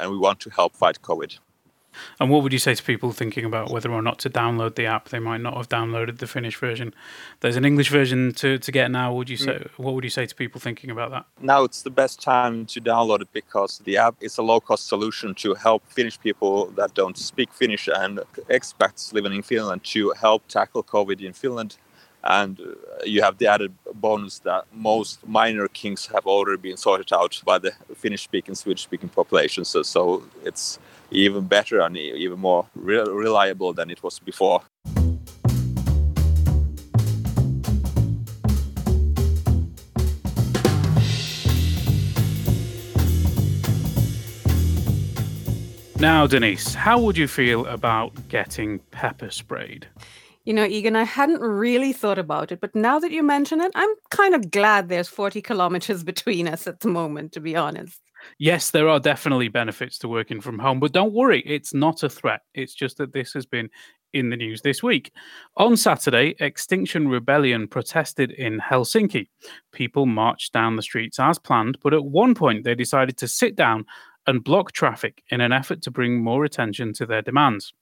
and 0.00 0.10
we 0.10 0.16
want 0.16 0.40
to 0.40 0.50
help 0.50 0.74
fight 0.74 1.02
COVID. 1.02 1.38
And 2.20 2.30
what 2.30 2.42
would 2.42 2.52
you 2.52 2.58
say 2.58 2.74
to 2.74 2.82
people 2.82 3.12
thinking 3.12 3.44
about 3.44 3.70
whether 3.70 3.90
or 3.90 4.02
not 4.02 4.18
to 4.20 4.30
download 4.30 4.74
the 4.74 4.86
app? 4.86 5.08
They 5.08 5.18
might 5.18 5.40
not 5.40 5.56
have 5.56 5.68
downloaded 5.68 6.18
the 6.18 6.26
Finnish 6.26 6.56
version. 6.56 6.94
There's 7.40 7.56
an 7.56 7.64
English 7.64 7.90
version 7.90 8.32
to, 8.34 8.58
to 8.58 8.72
get 8.72 8.90
now. 8.90 9.12
Would 9.12 9.28
you 9.28 9.36
say 9.36 9.54
mm. 9.54 9.68
what 9.76 9.94
would 9.94 10.04
you 10.04 10.10
say 10.10 10.26
to 10.26 10.34
people 10.34 10.60
thinking 10.60 10.90
about 10.90 11.10
that? 11.10 11.26
Now 11.40 11.64
it's 11.64 11.82
the 11.82 11.90
best 11.90 12.22
time 12.22 12.66
to 12.66 12.80
download 12.80 13.22
it 13.22 13.32
because 13.32 13.78
the 13.84 13.96
app 13.96 14.16
is 14.20 14.38
a 14.38 14.42
low 14.42 14.60
cost 14.60 14.88
solution 14.88 15.34
to 15.36 15.54
help 15.54 15.82
Finnish 15.88 16.18
people 16.20 16.66
that 16.72 16.94
don't 16.94 17.16
speak 17.16 17.52
Finnish 17.52 17.88
and 17.88 18.20
expats 18.48 19.12
living 19.12 19.32
in 19.32 19.42
Finland 19.42 19.84
to 19.84 20.12
help 20.20 20.46
tackle 20.48 20.82
COVID 20.82 21.20
in 21.20 21.32
Finland 21.32 21.76
and 22.26 22.60
uh, 22.60 23.04
you 23.04 23.22
have 23.22 23.38
the 23.38 23.46
added 23.46 23.72
bonus 23.94 24.40
that 24.40 24.64
most 24.72 25.26
minor 25.26 25.68
kings 25.68 26.06
have 26.06 26.26
already 26.26 26.60
been 26.60 26.76
sorted 26.76 27.12
out 27.12 27.40
by 27.44 27.58
the 27.58 27.72
Finnish 27.94 28.24
speaking, 28.24 28.54
Swedish 28.54 28.82
speaking 28.82 29.08
population. 29.08 29.64
So, 29.64 29.82
so 29.82 30.24
it's 30.44 30.78
even 31.10 31.46
better 31.46 31.80
and 31.80 31.96
even 31.96 32.38
more 32.38 32.66
re 32.74 32.98
reliable 32.98 33.72
than 33.72 33.90
it 33.90 34.02
was 34.02 34.18
before. 34.18 34.62
Now, 45.98 46.26
Denise, 46.26 46.74
how 46.74 47.00
would 47.00 47.16
you 47.16 47.26
feel 47.26 47.64
about 47.66 48.28
getting 48.28 48.80
pepper 48.90 49.30
sprayed? 49.30 49.88
You 50.44 50.52
know, 50.52 50.66
Egan, 50.66 50.94
I 50.94 51.04
hadn't 51.04 51.40
really 51.40 51.94
thought 51.94 52.18
about 52.18 52.52
it, 52.52 52.60
but 52.60 52.74
now 52.74 52.98
that 52.98 53.10
you 53.10 53.22
mention 53.22 53.62
it, 53.62 53.72
I'm 53.74 53.88
kind 54.10 54.34
of 54.34 54.50
glad 54.50 54.88
there's 54.88 55.08
40 55.08 55.40
kilometers 55.40 56.04
between 56.04 56.48
us 56.48 56.66
at 56.66 56.80
the 56.80 56.88
moment, 56.88 57.32
to 57.32 57.40
be 57.40 57.56
honest. 57.56 58.00
Yes, 58.38 58.70
there 58.70 58.88
are 58.88 59.00
definitely 59.00 59.48
benefits 59.48 59.98
to 59.98 60.08
working 60.08 60.40
from 60.40 60.58
home, 60.58 60.80
but 60.80 60.92
don't 60.92 61.12
worry, 61.12 61.42
it's 61.46 61.74
not 61.74 62.02
a 62.02 62.08
threat. 62.08 62.42
It's 62.54 62.74
just 62.74 62.98
that 62.98 63.12
this 63.12 63.32
has 63.32 63.46
been 63.46 63.70
in 64.12 64.30
the 64.30 64.36
news 64.36 64.62
this 64.62 64.82
week. 64.82 65.12
On 65.56 65.76
Saturday, 65.76 66.34
Extinction 66.40 67.08
Rebellion 67.08 67.68
protested 67.68 68.30
in 68.32 68.58
Helsinki. 68.58 69.28
People 69.72 70.06
marched 70.06 70.52
down 70.52 70.76
the 70.76 70.82
streets 70.82 71.18
as 71.20 71.38
planned, 71.38 71.78
but 71.82 71.94
at 71.94 72.04
one 72.04 72.34
point 72.34 72.64
they 72.64 72.74
decided 72.74 73.16
to 73.18 73.28
sit 73.28 73.56
down 73.56 73.84
and 74.26 74.42
block 74.42 74.72
traffic 74.72 75.22
in 75.30 75.40
an 75.40 75.52
effort 75.52 75.82
to 75.82 75.90
bring 75.90 76.22
more 76.22 76.44
attention 76.44 76.92
to 76.94 77.06
their 77.06 77.22
demands. 77.22 77.72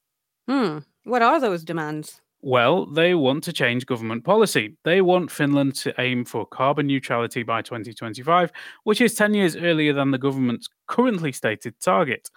Hmm. 0.48 0.78
What 1.04 1.22
are 1.22 1.40
those 1.40 1.64
demands? 1.64 2.20
Well, 2.46 2.84
they 2.84 3.14
want 3.14 3.42
to 3.44 3.54
change 3.54 3.86
government 3.86 4.22
policy. 4.22 4.76
They 4.84 5.00
want 5.00 5.30
Finland 5.30 5.76
to 5.76 5.94
aim 5.98 6.26
for 6.26 6.44
carbon 6.44 6.86
neutrality 6.86 7.42
by 7.42 7.62
2025, 7.62 8.52
which 8.82 9.00
is 9.00 9.14
10 9.14 9.32
years 9.32 9.56
earlier 9.56 9.94
than 9.94 10.10
the 10.10 10.18
government's 10.18 10.68
currently 10.86 11.32
stated 11.32 11.80
target. 11.80 12.28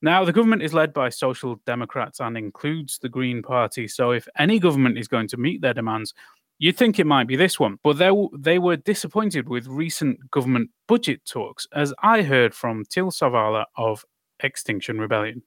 Now, 0.00 0.24
the 0.24 0.32
government 0.32 0.62
is 0.62 0.72
led 0.72 0.94
by 0.94 1.10
Social 1.10 1.60
Democrats 1.66 2.20
and 2.20 2.38
includes 2.38 2.98
the 3.00 3.10
Green 3.10 3.42
Party. 3.42 3.86
So, 3.86 4.12
if 4.12 4.26
any 4.38 4.58
government 4.58 4.96
is 4.96 5.08
going 5.08 5.28
to 5.28 5.36
meet 5.36 5.60
their 5.60 5.74
demands, 5.74 6.14
You'd 6.62 6.76
think 6.76 6.98
it 6.98 7.06
might 7.06 7.26
be 7.26 7.36
this 7.36 7.58
one, 7.58 7.78
but 7.82 7.96
they, 7.96 8.10
they 8.38 8.58
were 8.58 8.76
disappointed 8.76 9.48
with 9.48 9.66
recent 9.66 10.30
government 10.30 10.68
budget 10.86 11.24
talks, 11.24 11.66
as 11.74 11.94
I 12.02 12.20
heard 12.20 12.54
from 12.54 12.84
Till 12.84 13.10
Sawala 13.10 13.64
of 13.78 14.04
Extinction 14.42 15.00
Rebellion. 15.00 15.42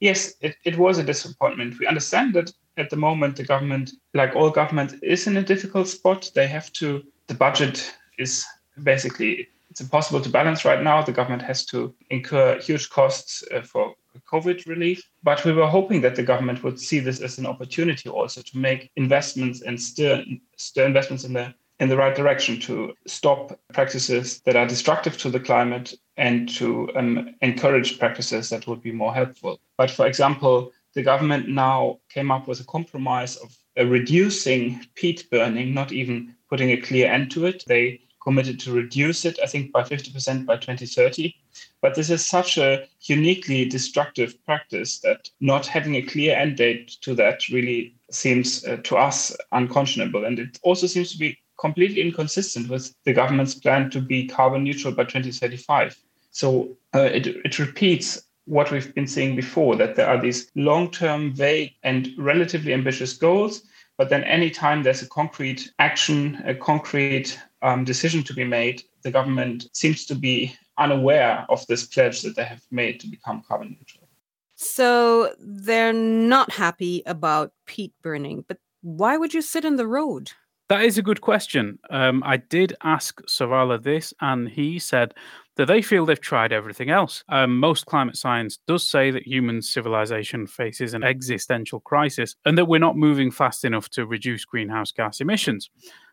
Yes, 0.00 0.34
it, 0.40 0.56
it 0.64 0.76
was 0.76 0.98
a 0.98 1.04
disappointment. 1.04 1.78
We 1.78 1.86
understand 1.86 2.34
that 2.34 2.50
at 2.80 2.90
the 2.90 2.96
moment 2.96 3.36
the 3.36 3.44
government, 3.44 3.92
like 4.14 4.34
all 4.34 4.50
government, 4.50 4.94
is 5.02 5.26
in 5.26 5.36
a 5.36 5.42
difficult 5.42 5.88
spot. 5.88 6.30
They 6.34 6.46
have 6.46 6.72
to, 6.74 7.02
the 7.26 7.34
budget 7.34 7.76
is 8.18 8.44
basically, 8.82 9.48
it's 9.70 9.80
impossible 9.80 10.20
to 10.22 10.30
balance 10.30 10.64
right 10.64 10.82
now. 10.82 11.02
The 11.02 11.12
government 11.12 11.42
has 11.42 11.64
to 11.66 11.94
incur 12.10 12.58
huge 12.58 12.90
costs 12.90 13.44
uh, 13.54 13.62
for 13.62 13.94
COVID 14.32 14.66
relief. 14.66 15.02
But 15.22 15.44
we 15.44 15.52
were 15.52 15.66
hoping 15.66 16.00
that 16.00 16.16
the 16.16 16.22
government 16.22 16.62
would 16.64 16.80
see 16.80 17.00
this 17.00 17.20
as 17.20 17.38
an 17.38 17.46
opportunity 17.46 18.08
also 18.08 18.42
to 18.42 18.58
make 18.58 18.90
investments 18.96 19.62
and 19.62 19.80
steer, 19.80 20.24
steer 20.56 20.86
investments 20.86 21.24
in 21.24 21.34
the 21.34 21.54
in 21.80 21.88
the 21.88 21.96
right 21.96 22.14
direction 22.14 22.60
to 22.60 22.94
stop 23.06 23.58
practices 23.72 24.42
that 24.44 24.54
are 24.54 24.66
destructive 24.66 25.16
to 25.16 25.30
the 25.30 25.40
climate 25.40 25.94
and 26.18 26.46
to 26.46 26.94
um, 26.94 27.34
encourage 27.40 27.98
practices 27.98 28.50
that 28.50 28.66
would 28.66 28.82
be 28.82 28.92
more 28.92 29.14
helpful. 29.14 29.58
But 29.78 29.90
for 29.90 30.06
example, 30.06 30.72
the 30.94 31.02
government 31.02 31.48
now 31.48 31.98
came 32.08 32.30
up 32.30 32.48
with 32.48 32.60
a 32.60 32.64
compromise 32.64 33.36
of 33.36 33.56
uh, 33.78 33.86
reducing 33.86 34.84
peat 34.94 35.28
burning, 35.30 35.72
not 35.72 35.92
even 35.92 36.34
putting 36.48 36.70
a 36.70 36.80
clear 36.80 37.10
end 37.10 37.30
to 37.32 37.46
it. 37.46 37.64
They 37.66 38.00
committed 38.22 38.60
to 38.60 38.72
reduce 38.72 39.24
it, 39.24 39.38
I 39.42 39.46
think, 39.46 39.72
by 39.72 39.82
50% 39.82 40.44
by 40.44 40.56
2030. 40.56 41.34
But 41.80 41.94
this 41.94 42.10
is 42.10 42.26
such 42.26 42.58
a 42.58 42.86
uniquely 43.02 43.64
destructive 43.64 44.34
practice 44.44 45.00
that 45.00 45.30
not 45.40 45.66
having 45.66 45.96
a 45.96 46.02
clear 46.02 46.36
end 46.36 46.56
date 46.56 46.96
to 47.02 47.14
that 47.14 47.48
really 47.48 47.94
seems 48.10 48.64
uh, 48.66 48.76
to 48.84 48.96
us 48.96 49.34
unconscionable. 49.52 50.24
And 50.24 50.38
it 50.38 50.58
also 50.62 50.86
seems 50.86 51.12
to 51.12 51.18
be 51.18 51.38
completely 51.58 52.02
inconsistent 52.02 52.68
with 52.68 52.94
the 53.04 53.12
government's 53.12 53.54
plan 53.54 53.90
to 53.90 54.00
be 54.00 54.26
carbon 54.26 54.64
neutral 54.64 54.94
by 54.94 55.04
2035. 55.04 55.96
So 56.30 56.76
uh, 56.94 57.00
it, 57.00 57.26
it 57.26 57.58
repeats 57.58 58.22
what 58.50 58.72
we've 58.72 58.92
been 58.94 59.06
seeing 59.06 59.36
before 59.36 59.76
that 59.76 59.94
there 59.94 60.08
are 60.08 60.20
these 60.20 60.50
long 60.56 60.90
term, 60.90 61.32
vague, 61.32 61.72
and 61.84 62.08
relatively 62.18 62.72
ambitious 62.72 63.12
goals. 63.12 63.62
But 63.96 64.08
then, 64.10 64.24
anytime 64.24 64.82
there's 64.82 65.02
a 65.02 65.08
concrete 65.08 65.70
action, 65.78 66.42
a 66.44 66.54
concrete 66.54 67.38
um, 67.62 67.84
decision 67.84 68.24
to 68.24 68.34
be 68.34 68.44
made, 68.44 68.82
the 69.02 69.10
government 69.10 69.68
seems 69.72 70.04
to 70.06 70.14
be 70.14 70.56
unaware 70.78 71.46
of 71.48 71.64
this 71.68 71.86
pledge 71.86 72.22
that 72.22 72.34
they 72.34 72.44
have 72.44 72.62
made 72.70 72.98
to 73.00 73.06
become 73.06 73.42
carbon 73.46 73.76
neutral. 73.78 74.08
So 74.56 75.34
they're 75.38 75.92
not 75.92 76.52
happy 76.52 77.02
about 77.06 77.52
peat 77.66 77.92
burning, 78.02 78.44
but 78.48 78.58
why 78.82 79.16
would 79.16 79.32
you 79.32 79.42
sit 79.42 79.64
in 79.64 79.76
the 79.76 79.86
road? 79.86 80.32
That 80.70 80.84
is 80.84 80.98
a 80.98 81.02
good 81.02 81.20
question. 81.20 81.80
Um, 81.90 82.22
I 82.24 82.36
did 82.36 82.74
ask 82.84 83.20
Sawala 83.22 83.82
this, 83.82 84.14
and 84.20 84.48
he 84.48 84.78
said 84.78 85.14
that 85.56 85.66
they 85.66 85.82
feel 85.82 86.06
they've 86.06 86.20
tried 86.20 86.52
everything 86.52 86.90
else. 86.90 87.24
Um, 87.28 87.58
most 87.58 87.86
climate 87.86 88.16
science 88.16 88.60
does 88.68 88.84
say 88.84 89.10
that 89.10 89.26
human 89.26 89.62
civilization 89.62 90.46
faces 90.46 90.94
an 90.94 91.02
existential 91.02 91.80
crisis 91.80 92.36
and 92.44 92.56
that 92.56 92.66
we're 92.66 92.78
not 92.78 92.96
moving 92.96 93.32
fast 93.32 93.64
enough 93.64 93.88
to 93.90 94.06
reduce 94.06 94.44
greenhouse 94.44 94.92
gas 94.92 95.20
emissions. 95.20 95.68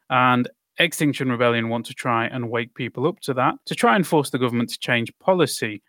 And 0.09 0.49
Extinction 0.79 1.29
Rebellion 1.29 1.69
want 1.69 1.85
to 1.85 1.93
try 1.93 2.25
and 2.25 2.49
wake 2.49 2.73
people 2.73 3.07
up 3.07 3.19
to 3.21 3.35
that, 3.35 3.53
to 3.67 3.75
try 3.75 3.95
and 3.95 4.07
force 4.07 4.31
the 4.31 4.39
government 4.39 4.71
to 4.71 4.79
change 4.79 5.13
policy. 5.19 5.83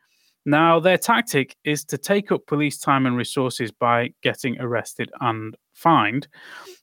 Now, 0.44 0.78
their 0.78 0.98
tactic 0.98 1.56
is 1.64 1.86
to 1.86 1.96
take 1.96 2.30
up 2.30 2.46
police 2.46 2.78
time 2.78 3.06
and 3.06 3.16
resources 3.16 3.70
by 3.70 4.10
getting 4.22 4.60
arrested 4.60 5.10
and 5.22 5.56
fined. 5.72 6.28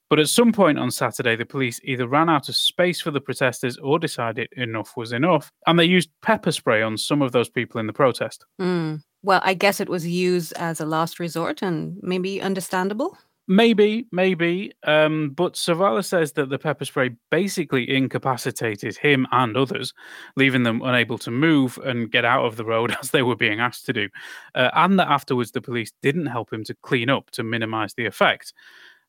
But 0.10 0.20
at 0.20 0.30
some 0.30 0.52
point 0.52 0.78
on 0.78 0.92
Saturday, 0.92 1.36
the 1.36 1.46
police 1.46 1.80
either 1.84 2.08
ran 2.08 2.30
out 2.30 2.50
of 2.50 2.56
space 2.56 3.02
for 3.02 3.12
the 3.12 3.22
protesters 3.22 3.78
or 3.78 3.98
decided 3.98 4.50
enough 4.56 4.96
was 4.96 5.12
enough, 5.12 5.52
and 5.68 5.80
they 5.80 5.86
used 5.86 6.10
pepper 6.22 6.52
spray 6.52 6.82
on 6.82 6.98
some 6.98 7.22
of 7.22 7.32
those 7.32 7.50
people 7.50 7.80
in 7.80 7.88
the 7.88 7.94
protest. 7.94 8.46
Mm. 8.62 9.04
Well, 9.24 9.42
I 9.44 9.56
guess 9.56 9.80
it 9.80 9.90
was 9.90 10.08
used 10.08 10.54
as 10.54 10.80
a 10.80 10.86
last 10.86 11.20
resort 11.20 11.64
and 11.64 11.98
maybe 12.04 12.42
understandable. 12.42 13.18
Maybe, 13.48 14.08
maybe. 14.12 14.72
Um, 14.84 15.30
but 15.30 15.54
Sawala 15.54 16.04
says 16.04 16.34
that 16.34 16.50
the 16.50 16.58
pepper 16.58 16.86
spray 16.86 17.12
basically 17.30 17.88
incapacitated 17.88 18.98
him 18.98 19.28
and 19.32 19.56
others, 19.56 19.94
leaving 20.36 20.64
them 20.64 20.82
unable 20.82 21.20
to 21.20 21.32
move 21.32 21.78
and 21.86 22.12
get 22.12 22.26
out 22.26 22.46
of 22.46 22.56
the 22.56 22.66
road 22.66 22.96
as 23.02 23.12
they 23.12 23.22
were 23.22 23.36
being 23.36 23.60
asked 23.60 23.86
to 23.86 23.94
do. 23.94 24.10
Uh, 24.56 24.72
and 24.74 25.00
that 25.00 25.10
afterwards 25.10 25.52
the 25.52 25.62
police 25.62 25.92
didn't 26.02 26.26
help 26.26 26.52
him 26.52 26.64
to 26.64 26.76
clean 26.82 27.10
up 27.10 27.30
to 27.32 27.44
minimize 27.44 27.94
the 27.94 28.06
effect. 28.06 28.54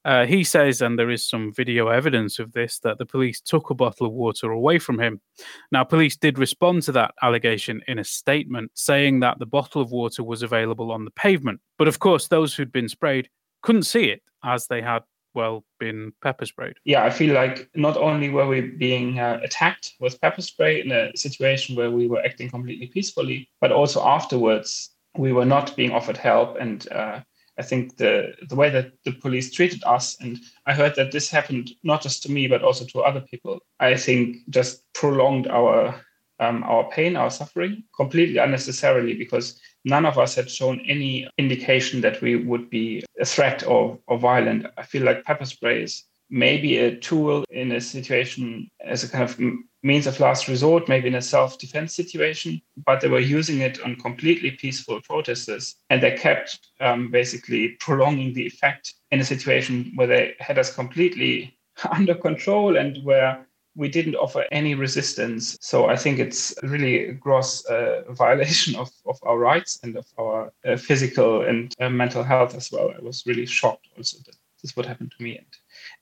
Uh, 0.07 0.25
he 0.25 0.45
says, 0.45 0.83
and 0.83 0.97
there 0.97 1.11
is 1.11 1.29
some 1.29 1.53
video 1.53 1.89
evidence 1.89 2.39
of 2.39 2.53
this, 2.53 2.79
that 2.79 2.97
the 2.97 3.05
police 3.05 3.41
took 3.41 3.71
a 3.71 3.75
bottle 3.75 4.07
of 4.07 4.13
water 4.13 4.53
away 4.53 4.79
from 4.79 5.01
him. 5.01 5.21
Now, 5.73 5.83
police 5.83 6.17
did 6.17 6.39
respond 6.39 6.85
to 6.85 6.93
that 6.93 7.13
allegation 7.23 7.83
in 7.89 7.99
a 7.99 8.05
statement 8.05 8.71
saying 8.75 9.19
that 9.21 9.41
the 9.41 9.47
bottle 9.47 9.83
of 9.83 9.91
water 9.91 10.23
was 10.23 10.45
available 10.45 10.93
on 10.93 11.05
the 11.05 11.11
pavement. 11.11 11.61
But 11.77 11.89
of 11.89 11.99
course, 11.99 12.29
those 12.29 12.55
who'd 12.55 12.71
been 12.71 12.89
sprayed 12.89 13.29
couldn't 13.63 13.83
see 13.83 14.05
it 14.05 14.23
as 14.45 14.69
they 14.69 14.81
had 14.81 15.03
well 15.35 15.65
been 15.81 16.13
pepper 16.23 16.47
sprayed. 16.47 16.77
Yeah, 16.85 17.05
I 17.05 17.11
feel 17.11 17.35
like 17.35 17.69
not 17.75 17.97
only 17.97 18.31
were 18.31 18.47
we 18.47 18.61
being 18.61 19.19
uh, 19.19 19.41
attacked 19.43 19.95
with 19.99 20.21
pepper 20.21 20.41
spray 20.41 20.83
in 20.83 20.93
a 20.93 21.17
situation 21.17 21.75
where 21.75 21.91
we 21.91 22.07
were 22.07 22.25
acting 22.25 22.49
completely 22.49 22.87
peacefully, 22.87 23.49
but 23.61 23.73
also 23.73 24.07
afterwards 24.07 24.91
we 25.19 25.33
were 25.33 25.45
not 25.45 25.75
being 25.75 25.91
offered 25.91 26.17
help. 26.17 26.57
And 26.61 26.87
uh, 26.93 27.21
I 27.59 27.63
think 27.63 27.97
the 27.97 28.35
the 28.49 28.57
way 28.57 28.71
that 28.71 28.93
the 29.05 29.13
police 29.13 29.51
treated 29.51 29.83
us, 29.85 30.17
and 30.21 30.39
I 30.67 30.75
heard 30.75 30.95
that 30.97 31.13
this 31.13 31.31
happened 31.31 31.71
not 31.83 32.03
just 32.03 32.23
to 32.25 32.33
me 32.33 32.49
but 32.49 32.63
also 32.63 32.85
to 32.87 33.01
other 33.01 33.21
people. 33.21 33.61
I 33.81 33.97
think 33.97 34.39
just 34.51 34.83
prolonged 34.93 35.49
our 35.49 36.01
um, 36.39 36.63
our 36.65 36.89
pain, 36.91 37.17
our 37.17 37.31
suffering, 37.31 37.85
completely 37.97 38.39
unnecessarily 38.39 39.15
because 39.15 39.61
none 39.85 40.05
of 40.05 40.19
us 40.19 40.35
had 40.35 40.51
shown 40.51 40.81
any 40.87 41.29
indication 41.39 42.01
that 42.03 42.21
we 42.21 42.37
would 42.37 42.69
be 42.69 43.05
a 43.21 43.25
threat 43.25 43.67
or, 43.67 43.99
or 44.07 44.19
violent. 44.19 44.67
I 44.77 44.83
feel 44.83 45.05
like 45.05 45.25
pepper 45.25 45.47
spray 45.47 45.83
is 45.83 46.05
maybe 46.30 46.78
a 46.78 46.97
tool 46.97 47.45
in 47.50 47.73
a 47.73 47.80
situation 47.80 48.71
as 48.80 49.04
a 49.04 49.09
kind 49.09 49.25
of 49.25 49.38
means 49.83 50.06
of 50.06 50.18
last 50.21 50.49
resort, 50.49 50.88
maybe 50.88 51.09
in 51.09 51.14
a 51.14 51.23
self 51.23 51.59
defense 51.59 51.95
situation, 51.95 52.61
but 52.85 53.00
they 53.00 53.09
were 53.09 53.21
using 53.21 53.61
it 53.61 53.80
on 53.83 53.97
completely 53.97 54.50
peaceful 54.50 55.00
protesters. 55.00 55.76
And 55.90 56.02
they 56.02 56.16
kept 56.16 56.59
um, 56.80 57.11
basically 57.11 57.76
prolonging 57.80 58.35
the 58.35 58.47
effect 58.47 58.95
in 59.11 59.21
a 59.21 59.25
situation 59.25 59.92
where 59.95 60.09
they 60.09 60.35
had 60.40 60.59
us 60.59 60.75
completely 60.75 61.56
under 61.90 62.14
control 62.14 62.76
and 62.76 63.02
where 63.04 63.47
we 63.76 63.88
didn't 63.88 64.16
offer 64.16 64.45
any 64.50 64.75
resistance. 64.75 65.56
So 65.61 65.87
I 65.87 65.97
think 65.97 66.18
it's 66.18 66.54
really 66.62 67.09
a 67.09 67.12
gross 67.12 67.64
uh, 67.66 68.02
violation 68.09 68.75
of, 68.75 68.90
of 69.04 69.18
our 69.23 69.38
rights 69.38 69.78
and 69.83 69.97
of 69.97 70.06
our 70.18 70.52
uh, 70.66 70.76
physical 70.76 71.42
and 71.42 71.73
uh, 71.78 71.90
mental 71.90 72.25
health 72.25 72.54
as 72.54 72.73
well. 72.73 72.90
I 72.90 73.02
was 73.02 73.25
really 73.26 73.47
shocked 73.47 73.88
also 73.97 74.18
that 74.25 74.37
this 74.62 74.75
would 74.76 74.87
happen 74.87 75.11
to 75.16 75.23
me. 75.23 75.37
And, 75.37 75.47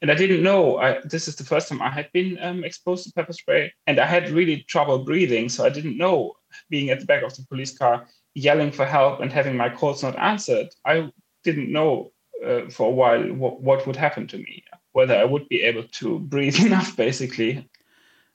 and 0.05 0.11
I 0.11 0.17
didn't 0.17 0.43
know, 0.43 0.77
I, 0.77 1.01
this 1.03 1.29
is 1.29 1.35
the 1.35 1.45
first 1.45 1.67
time 1.67 1.81
I 1.81 1.89
had 1.89 2.13
been 2.13 2.37
um, 2.43 2.63
exposed 2.63 3.05
to 3.05 3.13
pepper 3.15 3.33
spray 3.33 3.73
and 3.87 3.99
I 3.99 4.05
had 4.05 4.29
really 4.29 4.63
trouble 4.69 4.99
breathing. 4.99 5.49
So 5.49 5.65
I 5.65 5.71
didn't 5.71 5.97
know 5.97 6.35
being 6.69 6.91
at 6.91 7.01
the 7.01 7.07
back 7.07 7.23
of 7.23 7.35
the 7.35 7.47
police 7.47 7.79
car, 7.79 8.07
yelling 8.35 8.71
for 8.71 8.85
help 8.85 9.21
and 9.21 9.33
having 9.33 9.57
my 9.57 9.71
calls 9.71 10.03
not 10.03 10.19
answered. 10.19 10.69
I 10.85 11.11
didn't 11.43 11.73
know 11.73 12.13
uh, 12.47 12.69
for 12.69 12.89
a 12.89 12.91
while 12.91 13.33
what, 13.33 13.63
what 13.63 13.87
would 13.87 13.97
happen 13.97 14.27
to 14.27 14.37
me 14.37 14.63
whether 14.93 15.17
I 15.17 15.25
would 15.25 15.49
be 15.49 15.63
able 15.63 15.85
to 15.85 16.19
breathe 16.35 16.61
enough, 16.61 16.95
basically. 16.99 17.67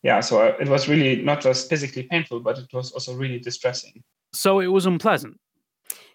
Yeah, 0.02 0.22
so 0.22 0.42
uh, 0.42 0.56
it 0.60 0.70
was 0.70 0.90
really 0.90 1.22
not 1.22 1.40
just 1.40 1.70
physically 1.70 2.02
painful, 2.02 2.40
but 2.40 2.58
it 2.58 2.74
was 2.74 2.94
also 2.94 3.14
really 3.14 3.38
distressing. 3.38 4.04
So 4.34 4.60
it 4.60 4.68
was 4.68 4.88
unpleasant. 4.88 5.40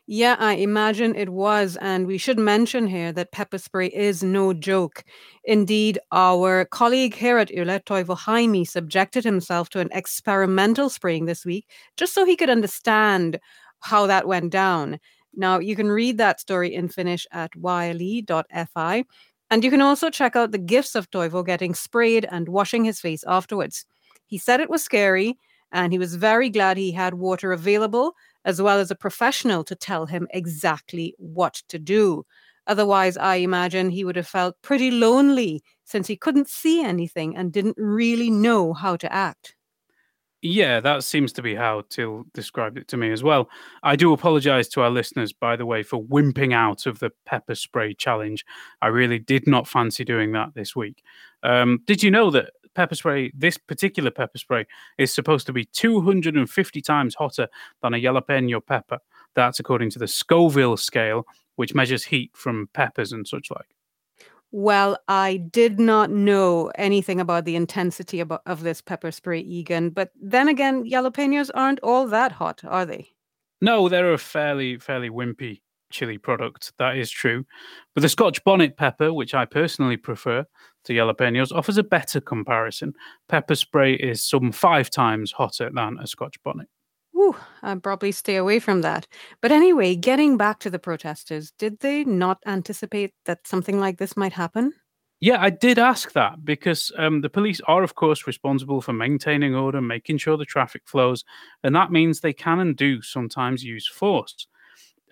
Yeah, 0.06 0.36
I 0.38 0.54
imagine 0.54 1.14
it 1.16 1.30
was. 1.30 1.76
And 1.80 2.06
we 2.06 2.18
should 2.18 2.38
mention 2.38 2.86
here 2.86 3.10
that 3.12 3.32
pepper 3.32 3.56
spray 3.58 3.86
is 3.88 4.22
no 4.22 4.52
joke. 4.52 5.02
Indeed, 5.44 5.98
our 6.12 6.66
colleague 6.66 7.14
here 7.14 7.38
at 7.38 7.50
Yle, 7.50 7.80
Toivo 7.80 8.16
Haimi, 8.16 8.68
subjected 8.68 9.24
himself 9.24 9.70
to 9.70 9.80
an 9.80 9.88
experimental 9.92 10.90
spraying 10.90 11.24
this 11.24 11.44
week 11.46 11.66
just 11.96 12.12
so 12.12 12.26
he 12.26 12.36
could 12.36 12.50
understand 12.50 13.40
how 13.80 14.06
that 14.06 14.28
went 14.28 14.50
down. 14.52 14.98
Now, 15.34 15.58
you 15.58 15.74
can 15.74 15.90
read 15.90 16.18
that 16.18 16.38
story 16.40 16.74
in 16.74 16.88
Finnish 16.88 17.26
at 17.32 17.52
yle.fi. 17.56 19.04
And 19.50 19.64
you 19.64 19.70
can 19.70 19.80
also 19.80 20.10
check 20.10 20.36
out 20.36 20.52
the 20.52 20.58
gifs 20.58 20.94
of 20.94 21.10
Toivo 21.10 21.44
getting 21.44 21.74
sprayed 21.74 22.26
and 22.30 22.48
washing 22.48 22.84
his 22.84 23.00
face 23.00 23.24
afterwards. 23.26 23.84
He 24.26 24.38
said 24.38 24.60
it 24.60 24.70
was 24.70 24.82
scary, 24.82 25.38
and 25.72 25.92
he 25.92 25.98
was 25.98 26.14
very 26.14 26.50
glad 26.50 26.76
he 26.76 26.92
had 26.92 27.14
water 27.14 27.52
available 27.52 28.14
as 28.44 28.60
well 28.60 28.78
as 28.78 28.90
a 28.90 28.96
professional 28.96 29.64
to 29.64 29.74
tell 29.74 30.06
him 30.06 30.28
exactly 30.30 31.14
what 31.18 31.62
to 31.68 31.78
do. 31.78 32.24
Otherwise, 32.66 33.16
I 33.16 33.36
imagine 33.36 33.90
he 33.90 34.04
would 34.04 34.16
have 34.16 34.26
felt 34.26 34.60
pretty 34.62 34.90
lonely 34.90 35.62
since 35.84 36.06
he 36.06 36.16
couldn't 36.16 36.48
see 36.48 36.82
anything 36.82 37.36
and 37.36 37.52
didn't 37.52 37.76
really 37.78 38.30
know 38.30 38.72
how 38.72 38.96
to 38.96 39.12
act. 39.12 39.54
Yeah, 40.46 40.80
that 40.80 41.04
seems 41.04 41.32
to 41.34 41.42
be 41.42 41.54
how 41.54 41.84
Till 41.88 42.24
described 42.34 42.76
it 42.76 42.86
to 42.88 42.98
me 42.98 43.10
as 43.10 43.22
well. 43.22 43.48
I 43.82 43.96
do 43.96 44.12
apologize 44.12 44.68
to 44.70 44.82
our 44.82 44.90
listeners, 44.90 45.32
by 45.32 45.56
the 45.56 45.64
way, 45.64 45.82
for 45.82 46.02
wimping 46.02 46.52
out 46.52 46.84
of 46.84 46.98
the 46.98 47.10
pepper 47.24 47.54
spray 47.54 47.94
challenge. 47.94 48.44
I 48.82 48.88
really 48.88 49.18
did 49.18 49.46
not 49.46 49.66
fancy 49.66 50.04
doing 50.04 50.32
that 50.32 50.52
this 50.54 50.76
week. 50.76 51.02
Um, 51.42 51.80
did 51.86 52.02
you 52.02 52.10
know 52.10 52.30
that 52.30 52.50
pepper 52.74 52.94
spray, 52.94 53.32
this 53.34 53.58
particular 53.58 54.10
pepper 54.10 54.38
spray, 54.38 54.66
is 54.98 55.12
supposed 55.14 55.46
to 55.46 55.52
be 55.52 55.64
250 55.64 56.80
times 56.80 57.14
hotter 57.14 57.48
than 57.82 57.94
a 57.94 57.98
jalapeno 57.98 58.64
pepper. 58.64 58.98
That's 59.34 59.60
according 59.60 59.90
to 59.90 59.98
the 59.98 60.06
Scoville 60.06 60.76
scale, 60.76 61.26
which 61.56 61.74
measures 61.74 62.04
heat 62.04 62.30
from 62.34 62.68
peppers 62.72 63.12
and 63.12 63.26
such 63.26 63.50
like. 63.50 63.74
Well, 64.50 64.98
I 65.08 65.38
did 65.38 65.80
not 65.80 66.10
know 66.10 66.70
anything 66.76 67.18
about 67.20 67.44
the 67.44 67.56
intensity 67.56 68.20
of, 68.20 68.30
of 68.46 68.62
this 68.62 68.80
pepper 68.80 69.10
spray, 69.10 69.40
Egan. 69.40 69.90
But 69.90 70.12
then 70.20 70.46
again, 70.46 70.84
jalapenos 70.84 71.50
aren't 71.54 71.80
all 71.80 72.06
that 72.06 72.30
hot, 72.30 72.62
are 72.64 72.86
they? 72.86 73.10
No, 73.60 73.88
they're 73.88 74.12
a 74.12 74.18
fairly, 74.18 74.78
fairly 74.78 75.10
wimpy 75.10 75.60
chili 75.94 76.18
product. 76.18 76.72
That 76.78 76.98
is 76.98 77.10
true. 77.10 77.46
But 77.94 78.02
the 78.02 78.08
Scotch 78.08 78.42
bonnet 78.44 78.76
pepper, 78.76 79.12
which 79.12 79.32
I 79.32 79.44
personally 79.46 79.96
prefer 79.96 80.44
to 80.84 80.92
jalapenos, 80.92 81.52
offers 81.52 81.78
a 81.78 81.82
better 81.82 82.20
comparison. 82.20 82.92
Pepper 83.28 83.54
spray 83.54 83.94
is 83.94 84.22
some 84.22 84.52
five 84.52 84.90
times 84.90 85.32
hotter 85.32 85.70
than 85.72 85.96
a 85.98 86.06
Scotch 86.06 86.42
bonnet. 86.42 86.68
Ooh, 87.16 87.36
I'd 87.62 87.82
probably 87.82 88.12
stay 88.12 88.36
away 88.36 88.58
from 88.58 88.82
that. 88.82 89.06
But 89.40 89.52
anyway, 89.52 89.94
getting 89.94 90.36
back 90.36 90.58
to 90.60 90.70
the 90.70 90.80
protesters, 90.80 91.52
did 91.58 91.78
they 91.78 92.04
not 92.04 92.38
anticipate 92.44 93.14
that 93.24 93.46
something 93.46 93.78
like 93.78 93.98
this 93.98 94.16
might 94.16 94.32
happen? 94.32 94.74
Yeah, 95.20 95.40
I 95.40 95.48
did 95.48 95.78
ask 95.78 96.12
that 96.12 96.44
because 96.44 96.92
um, 96.98 97.20
the 97.22 97.30
police 97.30 97.60
are, 97.66 97.82
of 97.82 97.94
course, 97.94 98.26
responsible 98.26 98.82
for 98.82 98.92
maintaining 98.92 99.54
order, 99.54 99.80
making 99.80 100.18
sure 100.18 100.36
the 100.36 100.44
traffic 100.44 100.82
flows, 100.84 101.24
and 101.62 101.74
that 101.74 101.92
means 101.92 102.20
they 102.20 102.32
can 102.32 102.58
and 102.58 102.76
do 102.76 103.00
sometimes 103.00 103.64
use 103.64 103.88
force 103.88 104.48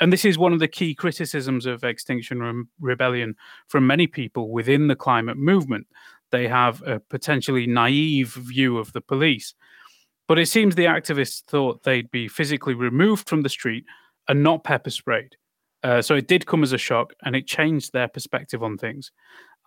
and 0.02 0.12
this 0.12 0.24
is 0.24 0.36
one 0.36 0.52
of 0.52 0.58
the 0.58 0.66
key 0.66 0.96
criticisms 0.96 1.64
of 1.64 1.84
Extinction 1.84 2.42
Re- 2.42 2.64
Rebellion 2.80 3.36
from 3.68 3.86
many 3.86 4.08
people 4.08 4.50
within 4.50 4.88
the 4.88 4.96
climate 4.96 5.36
movement. 5.36 5.86
They 6.32 6.48
have 6.48 6.82
a 6.82 6.98
potentially 6.98 7.68
naive 7.68 8.32
view 8.34 8.78
of 8.78 8.92
the 8.94 9.00
police. 9.00 9.54
But 10.26 10.40
it 10.40 10.46
seems 10.46 10.74
the 10.74 10.86
activists 10.86 11.44
thought 11.44 11.84
they'd 11.84 12.10
be 12.10 12.26
physically 12.26 12.74
removed 12.74 13.28
from 13.28 13.42
the 13.42 13.48
street 13.48 13.84
and 14.26 14.42
not 14.42 14.64
pepper 14.64 14.90
sprayed. 14.90 15.36
Uh, 15.84 16.02
so 16.02 16.16
it 16.16 16.26
did 16.26 16.46
come 16.46 16.64
as 16.64 16.72
a 16.72 16.78
shock 16.78 17.14
and 17.22 17.36
it 17.36 17.46
changed 17.46 17.92
their 17.92 18.08
perspective 18.08 18.60
on 18.60 18.76
things. 18.76 19.12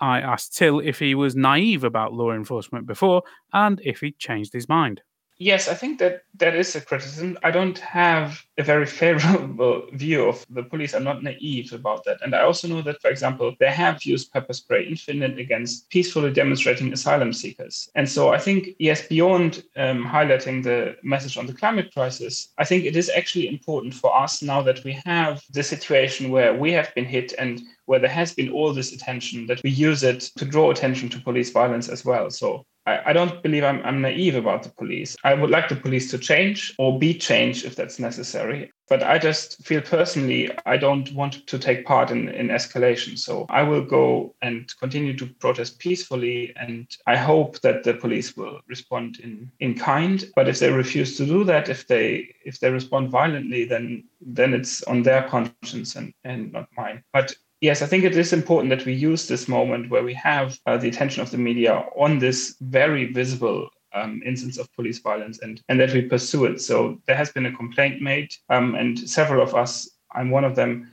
I 0.02 0.20
asked 0.20 0.58
Till 0.58 0.82
if 0.82 1.00
he 1.00 1.16
was 1.16 1.38
naive 1.38 1.86
about 1.86 2.12
law 2.12 2.34
enforcement 2.34 2.88
before 2.88 3.24
and 3.54 3.80
if 3.86 4.02
he'd 4.02 4.20
changed 4.20 4.52
his 4.52 4.68
mind. 4.68 5.02
Yes, 5.38 5.68
I 5.68 5.74
think 5.74 6.00
that 6.00 6.24
that 6.36 6.56
is 6.56 6.78
a 6.78 6.82
criticism. 6.82 7.38
I 7.44 7.52
don't 7.52 7.78
have 7.80 8.42
a 8.58 8.64
very 8.64 8.86
favorable 9.02 9.86
view 9.92 10.30
of 10.30 10.46
the 10.50 10.64
police. 10.64 10.94
I'm 10.94 11.04
not 11.04 11.24
naive 11.24 11.74
about 11.74 12.06
that. 12.06 12.22
And 12.22 12.34
I 12.34 12.42
also 12.42 12.70
know 12.70 12.82
that, 12.84 13.02
for 13.02 13.10
example, 13.10 13.54
they 13.60 13.70
have 13.72 14.04
used 14.04 14.32
pepper 14.32 14.54
spray 14.54 14.88
in 14.88 14.96
Finland 14.96 15.38
against 15.38 15.90
peacefully 15.90 16.32
demonstrating 16.32 16.94
asylum 16.94 17.34
seekers. 17.34 17.90
And 17.96 18.10
so 18.10 18.30
I 18.30 18.38
think, 18.38 18.70
yes, 18.80 19.08
beyond 19.08 19.64
um, 19.76 20.06
highlighting 20.06 20.64
the 20.64 20.96
message 21.04 21.36
on 21.38 21.48
the 21.48 21.54
climate 21.54 21.94
crisis, 21.94 22.54
I 22.58 22.64
think 22.64 22.86
it 22.86 22.96
is 22.96 23.10
actually 23.10 23.50
important 23.50 23.94
for 23.94 24.16
us 24.18 24.42
now 24.42 24.62
that 24.62 24.86
we 24.86 24.94
have 25.06 25.44
the 25.52 25.64
situation 25.64 26.32
where 26.32 26.54
we 26.54 26.72
have 26.72 26.96
been 26.96 27.06
hit 27.06 27.34
and 27.38 27.62
where 27.88 28.00
there 28.00 28.10
has 28.10 28.34
been 28.34 28.52
all 28.52 28.74
this 28.74 28.94
attention 28.94 29.48
that 29.48 29.62
we 29.64 29.70
use 29.70 30.02
it 30.02 30.22
to 30.38 30.46
draw 30.46 30.72
attention 30.72 31.10
to 31.10 31.20
police 31.20 31.52
violence 31.52 31.90
as 31.90 32.06
well. 32.06 32.30
So 32.30 32.66
I, 32.86 33.10
I 33.10 33.14
don't 33.14 33.42
believe 33.42 33.64
I'm, 33.64 33.82
I'm 33.84 34.02
naive 34.02 34.36
about 34.36 34.64
the 34.64 34.70
police. 34.70 35.16
I 35.24 35.34
would 35.34 35.50
like 35.50 35.70
the 35.70 35.76
police 35.76 36.12
to 36.12 36.18
change 36.18 36.74
or 36.78 37.00
be 37.00 37.14
changed 37.14 37.66
if 37.66 37.76
that's 37.76 38.00
necessary. 38.00 38.72
But 38.88 39.02
I 39.04 39.18
just 39.18 39.64
feel 39.66 39.82
personally, 39.82 40.52
I 40.66 40.78
don't 40.78 41.12
want 41.14 41.48
to 41.48 41.58
take 41.58 41.86
part 41.86 42.12
in, 42.12 42.30
in 42.30 42.50
escalation. 42.50 43.18
So 43.18 43.46
I 43.50 43.64
will 43.64 43.84
go 43.84 44.36
and 44.42 44.72
continue 44.80 45.18
to 45.18 45.26
protest 45.26 45.80
peacefully. 45.80 46.54
And 46.56 46.88
I 47.08 47.16
hope 47.16 47.62
that 47.62 47.84
the 47.84 47.96
police 47.96 48.38
will 48.38 48.60
respond 48.68 49.20
in, 49.20 49.52
in 49.60 49.76
kind. 49.76 50.24
But 50.36 50.48
if 50.48 50.60
they 50.60 50.72
refuse 50.72 51.18
to 51.18 51.26
do 51.26 51.44
that, 51.46 51.70
if 51.70 51.88
they 51.88 52.36
if 52.46 52.60
they 52.60 52.70
respond 52.70 53.10
violently, 53.10 53.66
then 53.66 54.04
then 54.22 54.54
it's 54.54 54.84
on 54.84 55.04
their 55.04 55.24
conscience 55.24 55.96
and, 55.96 56.14
and 56.24 56.54
not 56.54 56.68
mine. 56.78 57.04
But 57.12 57.34
yes, 57.62 57.82
I 57.82 57.88
think 57.88 58.04
it 58.04 58.16
is 58.16 58.34
important 58.34 58.70
that 58.70 58.86
we 58.86 58.94
use 58.94 59.28
this 59.28 59.48
moment 59.48 59.90
where 59.90 60.04
we 60.04 60.14
have 60.14 60.58
uh, 60.66 60.78
the 60.78 60.90
attention 60.90 61.22
of 61.22 61.32
the 61.32 61.38
media 61.38 61.86
on 61.98 62.20
this 62.20 62.56
very 62.62 63.12
visible 63.12 63.70
um, 63.96 64.22
instance 64.26 64.58
of 64.58 64.72
police 64.76 65.00
violence 65.00 65.40
and, 65.40 65.62
and 65.70 65.80
that 65.80 65.94
we 65.94 66.02
pursue 66.02 66.46
it. 66.46 66.62
So 66.62 67.02
there 67.08 67.16
has 67.16 67.32
been 67.32 67.46
a 67.46 67.56
complaint 67.56 68.02
made, 68.02 68.34
um, 68.50 68.76
and 68.76 68.98
several 69.10 69.42
of 69.42 69.56
us, 69.56 69.90
I'm 70.14 70.30
one 70.30 70.44
of 70.44 70.56
them, 70.56 70.92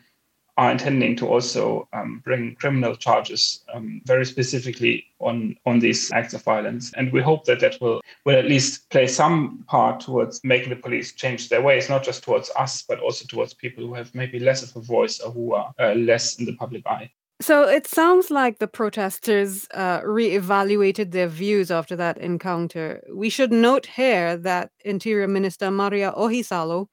are 0.59 0.71
intending 0.71 1.17
to 1.17 1.27
also 1.27 1.89
um, 1.93 2.21
bring 2.25 2.55
criminal 2.57 2.95
charges 2.95 3.65
um, 3.73 4.03
very 4.05 4.25
specifically 4.27 5.07
on 5.19 5.57
on 5.65 5.79
these 5.79 6.13
acts 6.13 6.35
of 6.35 6.43
violence 6.43 6.93
and 6.97 7.11
we 7.11 7.23
hope 7.23 7.45
that 7.47 7.61
that 7.61 7.81
will 7.81 8.03
will 8.27 8.37
at 8.37 8.45
least 8.45 8.89
play 8.91 9.07
some 9.07 9.65
part 9.67 10.01
towards 10.01 10.45
making 10.45 10.69
the 10.69 10.77
police 10.77 11.13
change 11.13 11.49
their 11.49 11.63
ways 11.63 11.89
not 11.89 12.03
just 12.03 12.23
towards 12.23 12.51
us 12.57 12.83
but 12.83 13.01
also 13.01 13.25
towards 13.27 13.55
people 13.55 13.87
who 13.87 13.95
have 13.95 14.15
maybe 14.15 14.39
less 14.39 14.63
of 14.63 14.77
a 14.77 14.85
voice 14.85 15.21
or 15.21 15.33
who 15.33 15.55
are 15.55 15.73
uh, 15.81 15.95
less 15.95 16.39
in 16.39 16.45
the 16.45 16.57
public 16.57 16.87
eye 16.87 17.11
so 17.43 17.69
it 17.69 17.87
sounds 17.87 18.31
like 18.31 18.59
the 18.59 18.69
protesters 18.69 19.67
uh, 19.75 20.01
reevaluated 20.01 21.11
their 21.11 21.29
views 21.29 21.71
after 21.71 21.97
that 21.97 22.19
encounter. 22.19 23.03
We 23.13 23.29
should 23.29 23.53
note 23.53 23.87
here 23.87 24.37
that 24.39 24.71
Interior 24.85 25.29
Minister 25.29 25.71
Maria 25.71 26.13
Ohisalo 26.17 26.87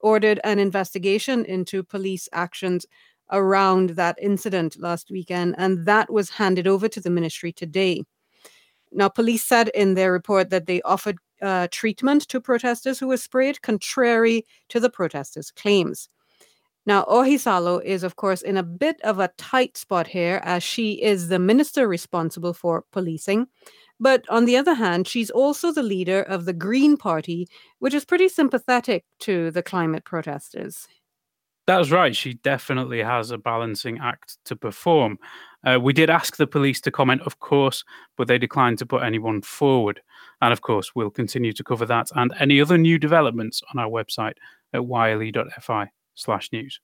ordered 0.00 0.40
an 0.44 0.58
investigation 0.58 1.44
into 1.44 1.82
police 1.82 2.28
actions 2.32 2.86
around 3.32 3.90
that 3.90 4.16
incident 4.22 4.80
last 4.80 5.10
weekend, 5.10 5.54
and 5.58 5.86
that 5.86 6.12
was 6.12 6.30
handed 6.30 6.66
over 6.66 6.88
to 6.88 7.00
the 7.00 7.10
ministry 7.10 7.52
today. 7.52 8.02
Now, 8.92 9.08
police 9.08 9.44
said 9.44 9.68
in 9.74 9.94
their 9.94 10.12
report 10.12 10.50
that 10.50 10.66
they 10.66 10.80
offered 10.82 11.18
uh, 11.42 11.68
treatment 11.70 12.28
to 12.28 12.40
protesters 12.40 12.98
who 12.98 13.08
were 13.08 13.16
sprayed, 13.16 13.62
contrary 13.62 14.46
to 14.68 14.80
the 14.80 14.90
protesters' 14.90 15.50
claims. 15.50 16.08
Now, 16.86 17.04
Ohisalo 17.04 17.82
is, 17.84 18.04
of 18.04 18.14
course, 18.14 18.42
in 18.42 18.56
a 18.56 18.62
bit 18.62 19.00
of 19.02 19.18
a 19.18 19.32
tight 19.36 19.76
spot 19.76 20.06
here 20.06 20.40
as 20.44 20.62
she 20.62 21.02
is 21.02 21.28
the 21.28 21.40
minister 21.40 21.88
responsible 21.88 22.54
for 22.54 22.84
policing. 22.92 23.48
But 23.98 24.28
on 24.28 24.44
the 24.44 24.56
other 24.56 24.74
hand, 24.74 25.08
she's 25.08 25.30
also 25.30 25.72
the 25.72 25.82
leader 25.82 26.22
of 26.22 26.44
the 26.44 26.52
Green 26.52 26.96
Party, 26.96 27.48
which 27.80 27.94
is 27.94 28.04
pretty 28.04 28.28
sympathetic 28.28 29.04
to 29.20 29.50
the 29.50 29.62
climate 29.62 30.04
protesters. 30.04 30.86
That's 31.66 31.90
right. 31.90 32.14
She 32.14 32.34
definitely 32.34 33.02
has 33.02 33.32
a 33.32 33.38
balancing 33.38 33.98
act 33.98 34.38
to 34.44 34.54
perform. 34.54 35.18
Uh, 35.64 35.80
we 35.82 35.92
did 35.92 36.08
ask 36.08 36.36
the 36.36 36.46
police 36.46 36.80
to 36.82 36.92
comment, 36.92 37.22
of 37.22 37.40
course, 37.40 37.82
but 38.16 38.28
they 38.28 38.38
declined 38.38 38.78
to 38.78 38.86
put 38.86 39.02
anyone 39.02 39.42
forward. 39.42 40.00
And 40.40 40.52
of 40.52 40.60
course, 40.60 40.92
we'll 40.94 41.10
continue 41.10 41.52
to 41.54 41.64
cover 41.64 41.86
that 41.86 42.10
and 42.14 42.32
any 42.38 42.60
other 42.60 42.78
new 42.78 42.98
developments 42.98 43.62
on 43.74 43.80
our 43.80 43.90
website 43.90 44.34
at 44.72 44.86
yle.fi 44.86 45.90
slash 46.16 46.50
news. 46.52 46.80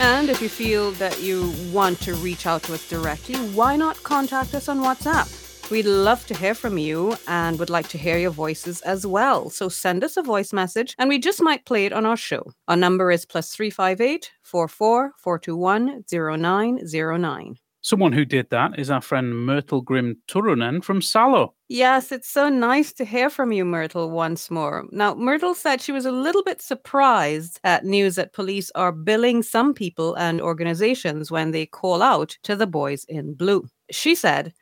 And 0.00 0.30
if 0.30 0.40
you 0.40 0.48
feel 0.48 0.92
that 0.92 1.20
you 1.20 1.52
want 1.72 2.00
to 2.02 2.14
reach 2.14 2.46
out 2.46 2.62
to 2.64 2.74
us 2.74 2.88
directly, 2.88 3.36
why 3.54 3.76
not 3.76 4.02
contact 4.02 4.54
us 4.54 4.68
on 4.68 4.78
WhatsApp? 4.78 5.46
We'd 5.68 5.86
love 5.86 6.24
to 6.28 6.34
hear 6.36 6.54
from 6.54 6.78
you 6.78 7.16
and 7.26 7.58
would 7.58 7.70
like 7.70 7.88
to 7.88 7.98
hear 7.98 8.16
your 8.16 8.30
voices 8.30 8.82
as 8.82 9.04
well. 9.04 9.50
So 9.50 9.68
send 9.68 10.04
us 10.04 10.16
a 10.16 10.22
voice 10.22 10.52
message 10.52 10.94
and 10.96 11.08
we 11.08 11.18
just 11.18 11.42
might 11.42 11.64
play 11.64 11.86
it 11.86 11.92
on 11.92 12.06
our 12.06 12.16
show. 12.16 12.52
Our 12.68 12.76
number 12.76 13.10
is 13.10 13.26
plus 13.26 13.52
358 13.52 14.30
44 14.42 15.14
421 15.18 16.04
0909. 16.08 17.56
Someone 17.80 18.12
who 18.12 18.24
did 18.24 18.50
that 18.50 18.78
is 18.78 18.90
our 18.90 19.00
friend 19.00 19.44
Myrtle 19.44 19.80
Grim 19.80 20.18
Turunen 20.28 20.84
from 20.84 21.02
Salo. 21.02 21.55
Yes, 21.68 22.12
it's 22.12 22.28
so 22.28 22.48
nice 22.48 22.92
to 22.92 23.04
hear 23.04 23.28
from 23.28 23.50
you, 23.50 23.64
Myrtle, 23.64 24.10
once 24.10 24.50
more. 24.52 24.84
Now, 24.92 25.14
Myrtle 25.14 25.54
said 25.54 25.80
she 25.80 25.90
was 25.90 26.06
a 26.06 26.12
little 26.12 26.44
bit 26.44 26.62
surprised 26.62 27.58
at 27.64 27.84
news 27.84 28.14
that 28.14 28.32
police 28.32 28.70
are 28.76 28.92
billing 28.92 29.42
some 29.42 29.74
people 29.74 30.14
and 30.14 30.40
organizations 30.40 31.30
when 31.30 31.50
they 31.50 31.66
call 31.66 32.02
out 32.02 32.36
to 32.44 32.54
the 32.54 32.68
boys 32.68 33.04
in 33.08 33.34
blue. 33.34 33.66
She 33.90 34.14
said, 34.14 34.52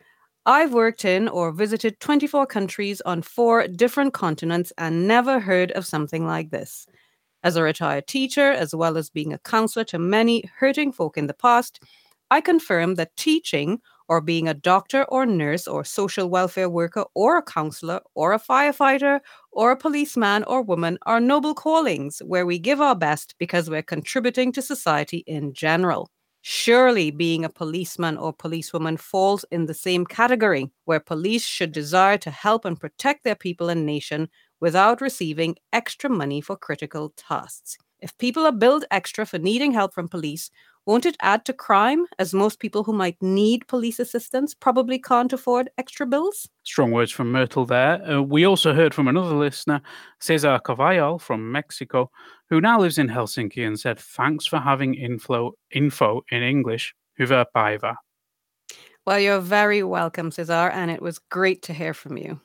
I've 0.46 0.74
worked 0.74 1.04
in 1.04 1.28
or 1.28 1.52
visited 1.52 2.00
24 2.00 2.46
countries 2.46 3.00
on 3.02 3.22
four 3.22 3.68
different 3.68 4.14
continents 4.14 4.72
and 4.78 5.08
never 5.08 5.40
heard 5.40 5.72
of 5.72 5.86
something 5.86 6.26
like 6.26 6.50
this. 6.50 6.86
As 7.44 7.56
a 7.56 7.62
retired 7.62 8.06
teacher, 8.08 8.50
as 8.52 8.74
well 8.74 8.96
as 8.96 9.10
being 9.10 9.32
a 9.32 9.38
counselor 9.38 9.84
to 9.86 9.98
many 9.98 10.50
hurting 10.58 10.92
folk 10.92 11.16
in 11.16 11.26
the 11.28 11.34
past, 11.34 11.80
I 12.30 12.40
confirm 12.40 12.96
that 12.96 13.16
teaching 13.16 13.80
or 14.08 14.20
being 14.20 14.48
a 14.48 14.54
doctor 14.54 15.04
or 15.04 15.26
nurse 15.26 15.66
or 15.66 15.84
social 15.84 16.28
welfare 16.28 16.68
worker 16.68 17.04
or 17.14 17.38
a 17.38 17.42
counselor 17.42 18.00
or 18.14 18.32
a 18.32 18.38
firefighter 18.40 19.20
or 19.52 19.70
a 19.72 19.76
policeman 19.76 20.44
or 20.44 20.62
woman 20.62 20.98
are 21.06 21.20
noble 21.20 21.54
callings 21.54 22.20
where 22.24 22.46
we 22.46 22.58
give 22.58 22.80
our 22.80 22.94
best 22.94 23.34
because 23.38 23.70
we're 23.70 23.82
contributing 23.82 24.52
to 24.52 24.62
society 24.62 25.18
in 25.26 25.52
general. 25.52 26.10
Surely 26.42 27.10
being 27.10 27.44
a 27.44 27.48
policeman 27.48 28.16
or 28.18 28.32
policewoman 28.32 28.96
falls 28.98 29.44
in 29.50 29.66
the 29.66 29.74
same 29.74 30.04
category 30.04 30.70
where 30.84 31.00
police 31.00 31.44
should 31.44 31.72
desire 31.72 32.18
to 32.18 32.30
help 32.30 32.64
and 32.64 32.78
protect 32.78 33.24
their 33.24 33.34
people 33.34 33.68
and 33.68 33.86
nation 33.86 34.28
without 34.60 35.00
receiving 35.00 35.56
extra 35.72 36.10
money 36.10 36.40
for 36.40 36.56
critical 36.56 37.10
tasks. 37.16 37.78
If 38.04 38.18
people 38.18 38.44
are 38.44 38.52
billed 38.52 38.84
extra 38.90 39.24
for 39.24 39.38
needing 39.38 39.72
help 39.72 39.94
from 39.94 40.08
police, 40.08 40.50
won't 40.84 41.06
it 41.06 41.16
add 41.22 41.46
to 41.46 41.54
crime, 41.54 42.04
as 42.18 42.34
most 42.34 42.60
people 42.60 42.84
who 42.84 42.92
might 42.92 43.16
need 43.22 43.66
police 43.66 43.98
assistance 43.98 44.52
probably 44.52 44.98
can't 44.98 45.32
afford 45.32 45.70
extra 45.78 46.04
bills? 46.06 46.46
Strong 46.64 46.90
words 46.92 47.10
from 47.10 47.32
Myrtle 47.32 47.64
there. 47.64 48.02
Uh, 48.04 48.20
we 48.20 48.44
also 48.44 48.74
heard 48.74 48.92
from 48.92 49.08
another 49.08 49.34
listener, 49.34 49.80
Cesar 50.20 50.60
Cavallal 50.66 51.18
from 51.18 51.50
Mexico, 51.50 52.10
who 52.50 52.60
now 52.60 52.78
lives 52.78 52.98
in 52.98 53.08
Helsinki 53.08 53.66
and 53.66 53.80
said, 53.80 53.98
Thanks 53.98 54.44
for 54.44 54.58
having 54.58 54.94
info, 54.94 55.52
info 55.70 56.20
in 56.30 56.42
English. 56.42 56.94
Hyvää 57.18 57.44
päivää. 57.54 57.94
Well, 59.06 59.18
you're 59.18 59.48
very 59.48 59.82
welcome, 59.82 60.30
Cesar, 60.30 60.70
and 60.70 60.90
it 60.90 61.00
was 61.00 61.18
great 61.30 61.62
to 61.62 61.72
hear 61.72 61.94
from 61.94 62.18
you. 62.18 62.38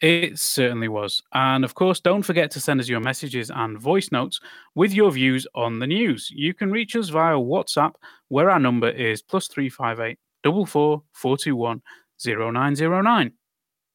It 0.00 0.38
certainly 0.38 0.88
was. 0.88 1.22
And 1.32 1.64
of 1.64 1.74
course, 1.74 2.00
don't 2.00 2.22
forget 2.22 2.50
to 2.52 2.60
send 2.60 2.80
us 2.80 2.88
your 2.88 3.00
messages 3.00 3.50
and 3.50 3.78
voice 3.78 4.10
notes 4.12 4.40
with 4.74 4.92
your 4.92 5.10
views 5.10 5.46
on 5.54 5.78
the 5.78 5.86
news. 5.86 6.30
You 6.34 6.54
can 6.54 6.70
reach 6.70 6.94
us 6.96 7.08
via 7.08 7.34
WhatsApp, 7.36 7.94
where 8.28 8.50
our 8.50 8.60
number 8.60 8.88
is 8.88 9.22
plus 9.22 9.48
358 9.48 10.18
44 10.44 11.02
421 11.12 11.82
0909. 12.18 13.32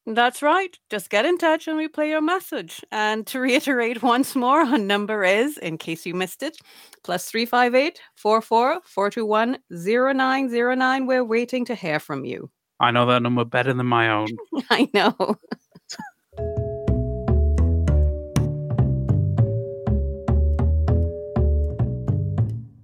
That's 0.05 0.41
right. 0.41 0.77
Just 0.89 1.09
get 1.09 1.25
in 1.25 1.37
touch 1.37 1.67
and 1.67 1.77
we 1.77 1.87
play 1.87 2.09
your 2.09 2.21
message. 2.21 2.81
And 2.91 3.25
to 3.27 3.39
reiterate 3.39 4.03
once 4.15 4.35
more, 4.35 4.61
our 4.61 4.77
number 4.77 5.23
is, 5.23 5.57
in 5.57 5.77
case 5.77 6.05
you 6.05 6.13
missed 6.13 6.43
it, 6.43 6.57
plus 7.03 7.29
358 7.29 8.01
44 8.15 8.81
421 8.83 9.59
0909. 9.71 11.05
We're 11.05 11.23
waiting 11.23 11.63
to 11.65 11.75
hear 11.75 11.99
from 11.99 12.25
you. 12.25 12.51
I 12.79 12.91
know 12.91 13.05
that 13.05 13.21
number 13.21 13.45
better 13.45 13.73
than 13.73 13.85
my 13.85 14.09
own. 14.09 14.27
I 14.69 14.89
know. 14.93 15.37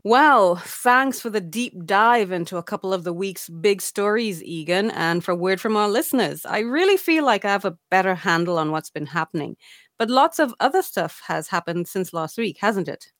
Well, 0.09 0.55
thanks 0.55 1.19
for 1.19 1.29
the 1.29 1.39
deep 1.39 1.85
dive 1.85 2.31
into 2.31 2.57
a 2.57 2.63
couple 2.63 2.93
of 2.93 3.03
the 3.03 3.13
week's 3.13 3.47
big 3.47 3.79
stories, 3.79 4.43
Egan, 4.43 4.89
and 4.91 5.23
for 5.23 5.35
word 5.35 5.61
from 5.61 5.75
our 5.75 5.87
listeners. 5.87 6.45
I 6.45 6.59
really 6.59 6.97
feel 6.97 7.23
like 7.25 7.45
I 7.45 7.49
have 7.49 7.65
a 7.65 7.77
better 7.91 8.15
handle 8.15 8.57
on 8.57 8.71
what's 8.71 8.89
been 8.89 9.05
happening. 9.05 9.55
But 9.99 10.09
lots 10.09 10.39
of 10.39 10.55
other 10.59 10.81
stuff 10.81 11.21
has 11.27 11.49
happened 11.49 11.87
since 11.87 12.11
last 12.11 12.39
week, 12.39 12.57
hasn't 12.59 12.87
it? 12.87 13.11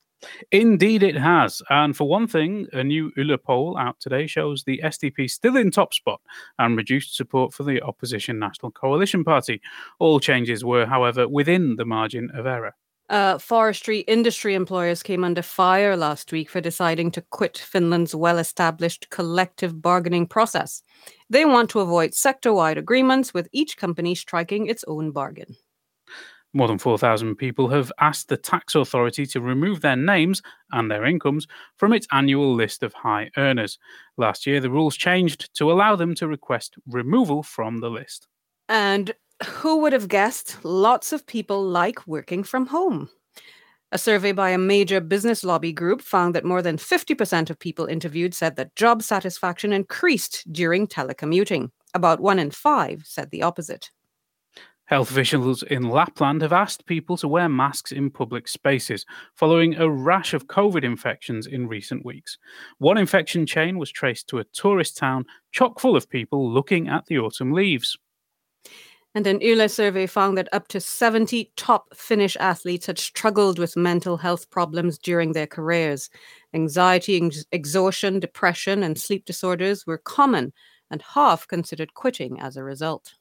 Indeed, 0.50 1.02
it 1.02 1.16
has. 1.16 1.62
And 1.70 1.96
for 1.96 2.08
one 2.08 2.26
thing, 2.26 2.66
a 2.72 2.84
new 2.84 3.12
Yle 3.16 3.36
poll 3.36 3.76
out 3.78 3.98
today 4.00 4.26
shows 4.26 4.64
the 4.64 4.80
SDP 4.84 5.30
still 5.30 5.56
in 5.56 5.70
top 5.70 5.94
spot 5.94 6.20
and 6.58 6.76
reduced 6.76 7.16
support 7.16 7.52
for 7.52 7.62
the 7.62 7.82
opposition 7.82 8.38
National 8.38 8.70
Coalition 8.72 9.24
Party. 9.24 9.60
All 9.98 10.20
changes 10.20 10.64
were, 10.64 10.86
however, 10.86 11.28
within 11.28 11.76
the 11.76 11.84
margin 11.84 12.30
of 12.34 12.46
error. 12.46 12.74
Uh, 13.10 13.38
forestry 13.38 14.00
industry 14.00 14.54
employers 14.54 15.02
came 15.02 15.24
under 15.24 15.42
fire 15.42 15.96
last 15.96 16.30
week 16.30 16.48
for 16.48 16.60
deciding 16.60 17.10
to 17.10 17.20
quit 17.30 17.58
Finland's 17.58 18.14
well 18.14 18.38
established 18.38 19.10
collective 19.10 19.82
bargaining 19.82 20.28
process. 20.28 20.82
They 21.28 21.44
want 21.44 21.70
to 21.70 21.80
avoid 21.80 22.14
sector 22.14 22.52
wide 22.52 22.78
agreements, 22.78 23.34
with 23.34 23.48
each 23.50 23.76
company 23.76 24.14
striking 24.14 24.68
its 24.68 24.84
own 24.86 25.10
bargain. 25.10 25.56
More 26.52 26.66
than 26.66 26.78
4,000 26.78 27.36
people 27.36 27.68
have 27.68 27.92
asked 28.00 28.28
the 28.28 28.36
tax 28.36 28.74
authority 28.74 29.24
to 29.26 29.40
remove 29.40 29.80
their 29.80 29.96
names 29.96 30.42
and 30.72 30.90
their 30.90 31.04
incomes 31.04 31.46
from 31.76 31.92
its 31.92 32.08
annual 32.10 32.52
list 32.52 32.82
of 32.82 32.92
high 32.92 33.30
earners. 33.36 33.78
Last 34.16 34.46
year, 34.46 34.60
the 34.60 34.70
rules 34.70 34.96
changed 34.96 35.54
to 35.54 35.70
allow 35.70 35.94
them 35.94 36.14
to 36.16 36.26
request 36.26 36.74
removal 36.88 37.44
from 37.44 37.78
the 37.78 37.88
list. 37.88 38.26
And 38.68 39.12
who 39.44 39.78
would 39.78 39.92
have 39.92 40.08
guessed 40.08 40.64
lots 40.64 41.12
of 41.12 41.26
people 41.26 41.62
like 41.62 42.06
working 42.06 42.42
from 42.42 42.66
home? 42.66 43.08
A 43.92 43.98
survey 43.98 44.30
by 44.32 44.50
a 44.50 44.58
major 44.58 45.00
business 45.00 45.42
lobby 45.42 45.72
group 45.72 46.00
found 46.00 46.34
that 46.34 46.44
more 46.44 46.62
than 46.62 46.76
50% 46.76 47.50
of 47.50 47.58
people 47.58 47.86
interviewed 47.86 48.34
said 48.34 48.56
that 48.56 48.76
job 48.76 49.02
satisfaction 49.02 49.72
increased 49.72 50.44
during 50.52 50.86
telecommuting. 50.86 51.70
About 51.92 52.20
one 52.20 52.38
in 52.38 52.52
five 52.52 53.02
said 53.04 53.30
the 53.30 53.42
opposite. 53.42 53.90
Health 54.90 55.12
officials 55.12 55.62
in 55.62 55.88
Lapland 55.88 56.42
have 56.42 56.52
asked 56.52 56.84
people 56.84 57.16
to 57.18 57.28
wear 57.28 57.48
masks 57.48 57.92
in 57.92 58.10
public 58.10 58.48
spaces 58.48 59.06
following 59.36 59.76
a 59.76 59.88
rash 59.88 60.34
of 60.34 60.48
COVID 60.48 60.82
infections 60.82 61.46
in 61.46 61.68
recent 61.68 62.04
weeks. 62.04 62.38
One 62.78 62.98
infection 62.98 63.46
chain 63.46 63.78
was 63.78 63.92
traced 63.92 64.26
to 64.30 64.40
a 64.40 64.44
tourist 64.52 64.96
town 64.96 65.26
chock 65.52 65.78
full 65.78 65.94
of 65.94 66.10
people 66.10 66.52
looking 66.52 66.88
at 66.88 67.06
the 67.06 67.20
autumn 67.20 67.52
leaves. 67.52 67.96
And 69.14 69.28
an 69.28 69.40
Yle 69.40 69.68
survey 69.68 70.08
found 70.08 70.36
that 70.38 70.48
up 70.50 70.66
to 70.68 70.80
70 70.80 71.52
top 71.54 71.94
Finnish 71.94 72.36
athletes 72.40 72.86
had 72.86 72.98
struggled 72.98 73.60
with 73.60 73.76
mental 73.76 74.16
health 74.16 74.50
problems 74.50 74.98
during 74.98 75.34
their 75.34 75.46
careers. 75.46 76.10
Anxiety, 76.52 77.24
ex- 77.24 77.44
exhaustion, 77.52 78.18
depression, 78.18 78.82
and 78.82 78.98
sleep 78.98 79.24
disorders 79.24 79.86
were 79.86 79.98
common, 79.98 80.52
and 80.90 81.00
half 81.00 81.46
considered 81.46 81.94
quitting 81.94 82.40
as 82.40 82.56
a 82.56 82.64
result. 82.64 83.14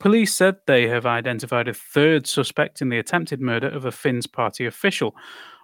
Police 0.00 0.34
said 0.34 0.56
they 0.66 0.88
have 0.88 1.04
identified 1.04 1.68
a 1.68 1.74
third 1.74 2.26
suspect 2.26 2.80
in 2.80 2.88
the 2.88 2.98
attempted 2.98 3.38
murder 3.38 3.68
of 3.68 3.84
a 3.84 3.92
Finns 3.92 4.26
party 4.26 4.64
official. 4.64 5.14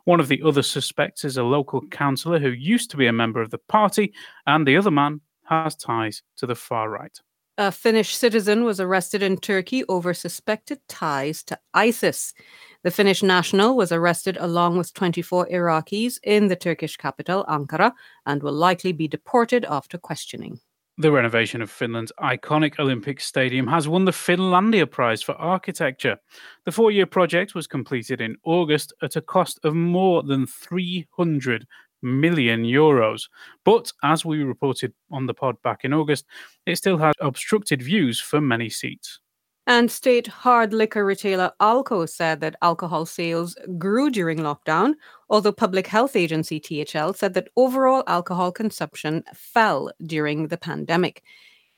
One 0.04 0.20
of 0.20 0.28
the 0.28 0.42
other 0.44 0.62
suspects 0.62 1.24
is 1.24 1.38
a 1.38 1.42
local 1.42 1.80
councillor 1.88 2.38
who 2.38 2.50
used 2.50 2.90
to 2.90 2.98
be 2.98 3.06
a 3.06 3.14
member 3.14 3.40
of 3.40 3.50
the 3.50 3.58
party, 3.58 4.12
and 4.46 4.66
the 4.66 4.76
other 4.76 4.90
man 4.90 5.22
has 5.44 5.74
ties 5.74 6.22
to 6.36 6.46
the 6.46 6.54
far 6.54 6.90
right. 6.90 7.18
A 7.56 7.72
Finnish 7.72 8.14
citizen 8.14 8.64
was 8.64 8.78
arrested 8.78 9.22
in 9.22 9.38
Turkey 9.38 9.84
over 9.88 10.12
suspected 10.12 10.80
ties 10.86 11.42
to 11.44 11.58
ISIS. 11.72 12.34
The 12.82 12.90
Finnish 12.90 13.22
national 13.22 13.74
was 13.74 13.90
arrested 13.90 14.36
along 14.38 14.76
with 14.76 14.92
24 14.92 15.46
Iraqis 15.46 16.18
in 16.22 16.48
the 16.48 16.56
Turkish 16.56 16.98
capital, 16.98 17.46
Ankara, 17.48 17.92
and 18.26 18.42
will 18.42 18.52
likely 18.52 18.92
be 18.92 19.08
deported 19.08 19.64
after 19.64 19.96
questioning. 19.96 20.60
The 20.98 21.12
renovation 21.12 21.60
of 21.60 21.70
Finland's 21.70 22.10
iconic 22.18 22.78
Olympic 22.78 23.20
Stadium 23.20 23.66
has 23.66 23.86
won 23.86 24.06
the 24.06 24.12
Finlandia 24.12 24.90
Prize 24.90 25.22
for 25.22 25.34
Architecture. 25.34 26.16
The 26.64 26.72
four 26.72 26.90
year 26.90 27.04
project 27.04 27.54
was 27.54 27.66
completed 27.66 28.22
in 28.22 28.36
August 28.44 28.94
at 29.02 29.14
a 29.14 29.20
cost 29.20 29.60
of 29.62 29.74
more 29.74 30.22
than 30.22 30.46
300 30.46 31.66
million 32.00 32.64
euros. 32.64 33.24
But 33.62 33.92
as 34.02 34.24
we 34.24 34.42
reported 34.42 34.94
on 35.10 35.26
the 35.26 35.34
pod 35.34 35.60
back 35.60 35.84
in 35.84 35.92
August, 35.92 36.24
it 36.64 36.76
still 36.76 36.96
has 36.96 37.12
obstructed 37.20 37.82
views 37.82 38.18
for 38.18 38.40
many 38.40 38.70
seats. 38.70 39.20
And 39.68 39.90
state 39.90 40.26
hard 40.28 40.72
liquor 40.72 41.04
retailer 41.04 41.52
Alko 41.60 42.08
said 42.08 42.40
that 42.40 42.56
alcohol 42.62 43.04
sales 43.06 43.56
grew 43.78 44.10
during 44.10 44.38
lockdown, 44.38 44.94
although 45.28 45.52
Public 45.52 45.86
Health 45.88 46.16
Agency 46.16 46.58
THL 46.60 47.12
said 47.12 47.34
that 47.34 47.48
overall 47.56 48.02
alcohol 48.06 48.50
consumption 48.52 49.22
fell 49.34 49.90
during 50.04 50.48
the 50.48 50.56
pandemic. 50.58 51.22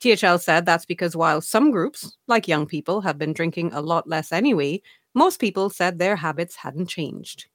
THL 0.00 0.36
said 0.38 0.64
that's 0.66 0.86
because 0.86 1.16
while 1.16 1.40
some 1.40 1.70
groups, 1.70 2.16
like 2.26 2.46
young 2.48 2.66
people, 2.66 3.00
have 3.02 3.18
been 3.18 3.32
drinking 3.32 3.72
a 3.72 3.80
lot 3.82 4.08
less 4.08 4.32
anyway, 4.32 4.80
most 5.14 5.40
people 5.40 5.68
said 5.70 5.98
their 5.98 6.16
habits 6.16 6.56
hadn't 6.56 6.86
changed. 6.88 7.46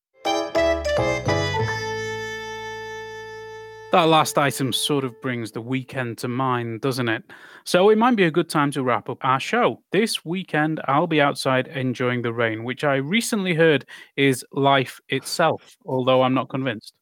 That 3.94 4.08
last 4.10 4.40
item 4.40 4.74
sort 4.74 5.04
of 5.04 5.22
brings 5.22 5.52
the 5.52 5.62
weekend 5.62 6.18
to 6.18 6.28
mind, 6.28 6.82
doesn't 6.82 7.08
it? 7.10 7.24
So 7.64 7.92
it 7.92 7.98
might 8.00 8.16
be 8.16 8.24
a 8.24 8.32
good 8.32 8.50
time 8.50 8.72
to 8.72 8.82
wrap 8.82 9.08
up 9.08 9.20
our 9.22 9.40
show. 9.40 9.84
This 9.92 10.26
weekend, 10.26 10.82
I'll 10.88 11.06
be 11.06 11.22
outside 11.22 11.68
enjoying 11.68 12.24
the 12.24 12.34
rain, 12.34 12.64
which 12.64 12.84
I 12.84 12.96
recently 12.96 13.54
heard 13.54 13.86
is 14.16 14.44
life 14.52 15.00
itself, 15.10 15.78
although 15.86 16.24
I'm 16.24 16.34
not 16.34 16.50
convinced. 16.50 16.96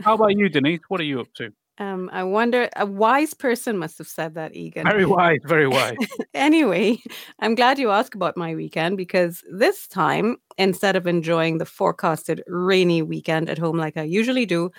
How 0.00 0.14
about 0.14 0.38
you, 0.38 0.48
Denise? 0.48 0.80
What 0.88 1.02
are 1.02 1.04
you 1.04 1.20
up 1.20 1.28
to? 1.34 1.52
Um, 1.76 2.08
I 2.14 2.22
wonder, 2.24 2.70
a 2.76 2.86
wise 2.86 3.34
person 3.34 3.76
must 3.76 3.98
have 3.98 4.06
said 4.06 4.34
that, 4.36 4.56
Egan. 4.56 4.86
Very 4.86 5.04
wise, 5.04 5.40
very 5.44 5.68
wise. 5.68 5.96
anyway, 6.32 6.96
I'm 7.40 7.54
glad 7.54 7.78
you 7.78 7.90
asked 7.90 8.14
about 8.14 8.38
my 8.38 8.54
weekend 8.54 8.96
because 8.96 9.44
this 9.50 9.86
time, 9.86 10.38
instead 10.56 10.96
of 10.96 11.06
enjoying 11.06 11.58
the 11.58 11.66
forecasted 11.66 12.42
rainy 12.46 13.02
weekend 13.02 13.50
at 13.50 13.58
home 13.58 13.76
like 13.76 13.98
I 13.98 14.04
usually 14.04 14.46
do, 14.46 14.70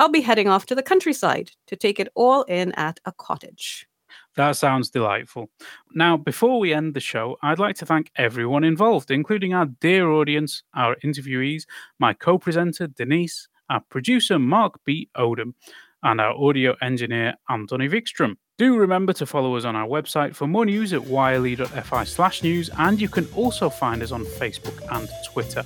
I'll 0.00 0.08
be 0.08 0.22
heading 0.22 0.48
off 0.48 0.64
to 0.66 0.74
the 0.74 0.82
countryside 0.82 1.50
to 1.66 1.76
take 1.76 2.00
it 2.00 2.08
all 2.14 2.44
in 2.44 2.72
at 2.72 2.98
a 3.04 3.12
cottage. 3.12 3.86
That 4.34 4.56
sounds 4.56 4.88
delightful. 4.88 5.50
Now, 5.92 6.16
before 6.16 6.58
we 6.58 6.72
end 6.72 6.94
the 6.94 7.00
show, 7.00 7.36
I'd 7.42 7.58
like 7.58 7.76
to 7.76 7.86
thank 7.86 8.10
everyone 8.16 8.64
involved, 8.64 9.10
including 9.10 9.52
our 9.52 9.66
dear 9.66 10.08
audience, 10.08 10.62
our 10.74 10.96
interviewees, 11.04 11.64
my 11.98 12.14
co 12.14 12.38
presenter, 12.38 12.86
Denise, 12.86 13.48
our 13.68 13.82
producer, 13.90 14.38
Mark 14.38 14.80
B. 14.86 15.10
Odom, 15.18 15.52
and 16.02 16.20
our 16.20 16.32
audio 16.32 16.76
engineer, 16.82 17.34
Anthony 17.48 17.88
Vikstrom. 17.88 18.36
Do 18.58 18.76
remember 18.76 19.14
to 19.14 19.24
follow 19.24 19.56
us 19.56 19.64
on 19.64 19.74
our 19.74 19.88
website 19.88 20.34
for 20.34 20.46
more 20.46 20.66
news 20.66 20.92
at 20.92 21.06
yle.fi 21.06 22.04
slash 22.04 22.42
news, 22.42 22.68
and 22.76 23.00
you 23.00 23.08
can 23.08 23.26
also 23.34 23.70
find 23.70 24.02
us 24.02 24.12
on 24.12 24.24
Facebook 24.24 24.78
and 24.94 25.08
Twitter. 25.32 25.64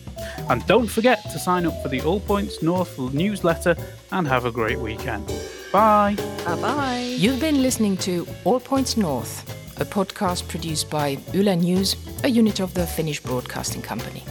And 0.49 0.65
don't 0.67 0.87
forget 0.87 1.23
to 1.25 1.39
sign 1.39 1.67
up 1.67 1.83
for 1.83 1.89
the 1.89 2.01
All 2.03 2.21
Points 2.21 2.63
North 2.63 2.97
newsletter 3.13 3.77
and 4.13 4.29
have 4.29 4.45
a 4.45 4.53
great 4.53 4.79
weekend. 4.79 5.27
Bye. 5.73 6.15
Bye 6.45 6.61
bye. 6.61 7.15
You've 7.19 7.41
been 7.41 7.63
listening 7.63 7.97
to 7.99 8.29
All 8.45 8.61
Points 8.61 8.97
North, 8.97 9.43
a 9.81 9.85
podcast 9.85 10.47
produced 10.47 10.89
by 10.89 11.19
Yle 11.33 11.57
News, 11.57 11.97
a 12.23 12.29
unit 12.29 12.61
of 12.61 12.75
the 12.75 12.87
Finnish 12.87 13.21
Broadcasting 13.21 13.83
Company. 13.83 14.23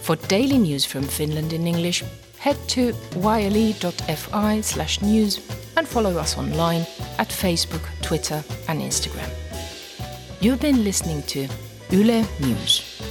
For 0.00 0.16
daily 0.16 0.56
news 0.56 0.86
from 0.86 1.02
Finland 1.02 1.52
in 1.52 1.66
English, 1.66 2.02
head 2.38 2.56
to 2.68 2.94
yle.fi 3.16 4.60
slash 4.60 5.02
news 5.02 5.40
and 5.76 5.86
follow 5.86 6.16
us 6.16 6.38
online 6.38 6.82
at 7.18 7.28
Facebook, 7.28 7.82
Twitter, 8.02 8.42
and 8.68 8.80
Instagram. 8.80 9.30
You've 10.40 10.60
been 10.60 10.84
listening 10.84 11.22
to 11.22 11.48
Yle 11.90 12.26
News. 12.40 13.07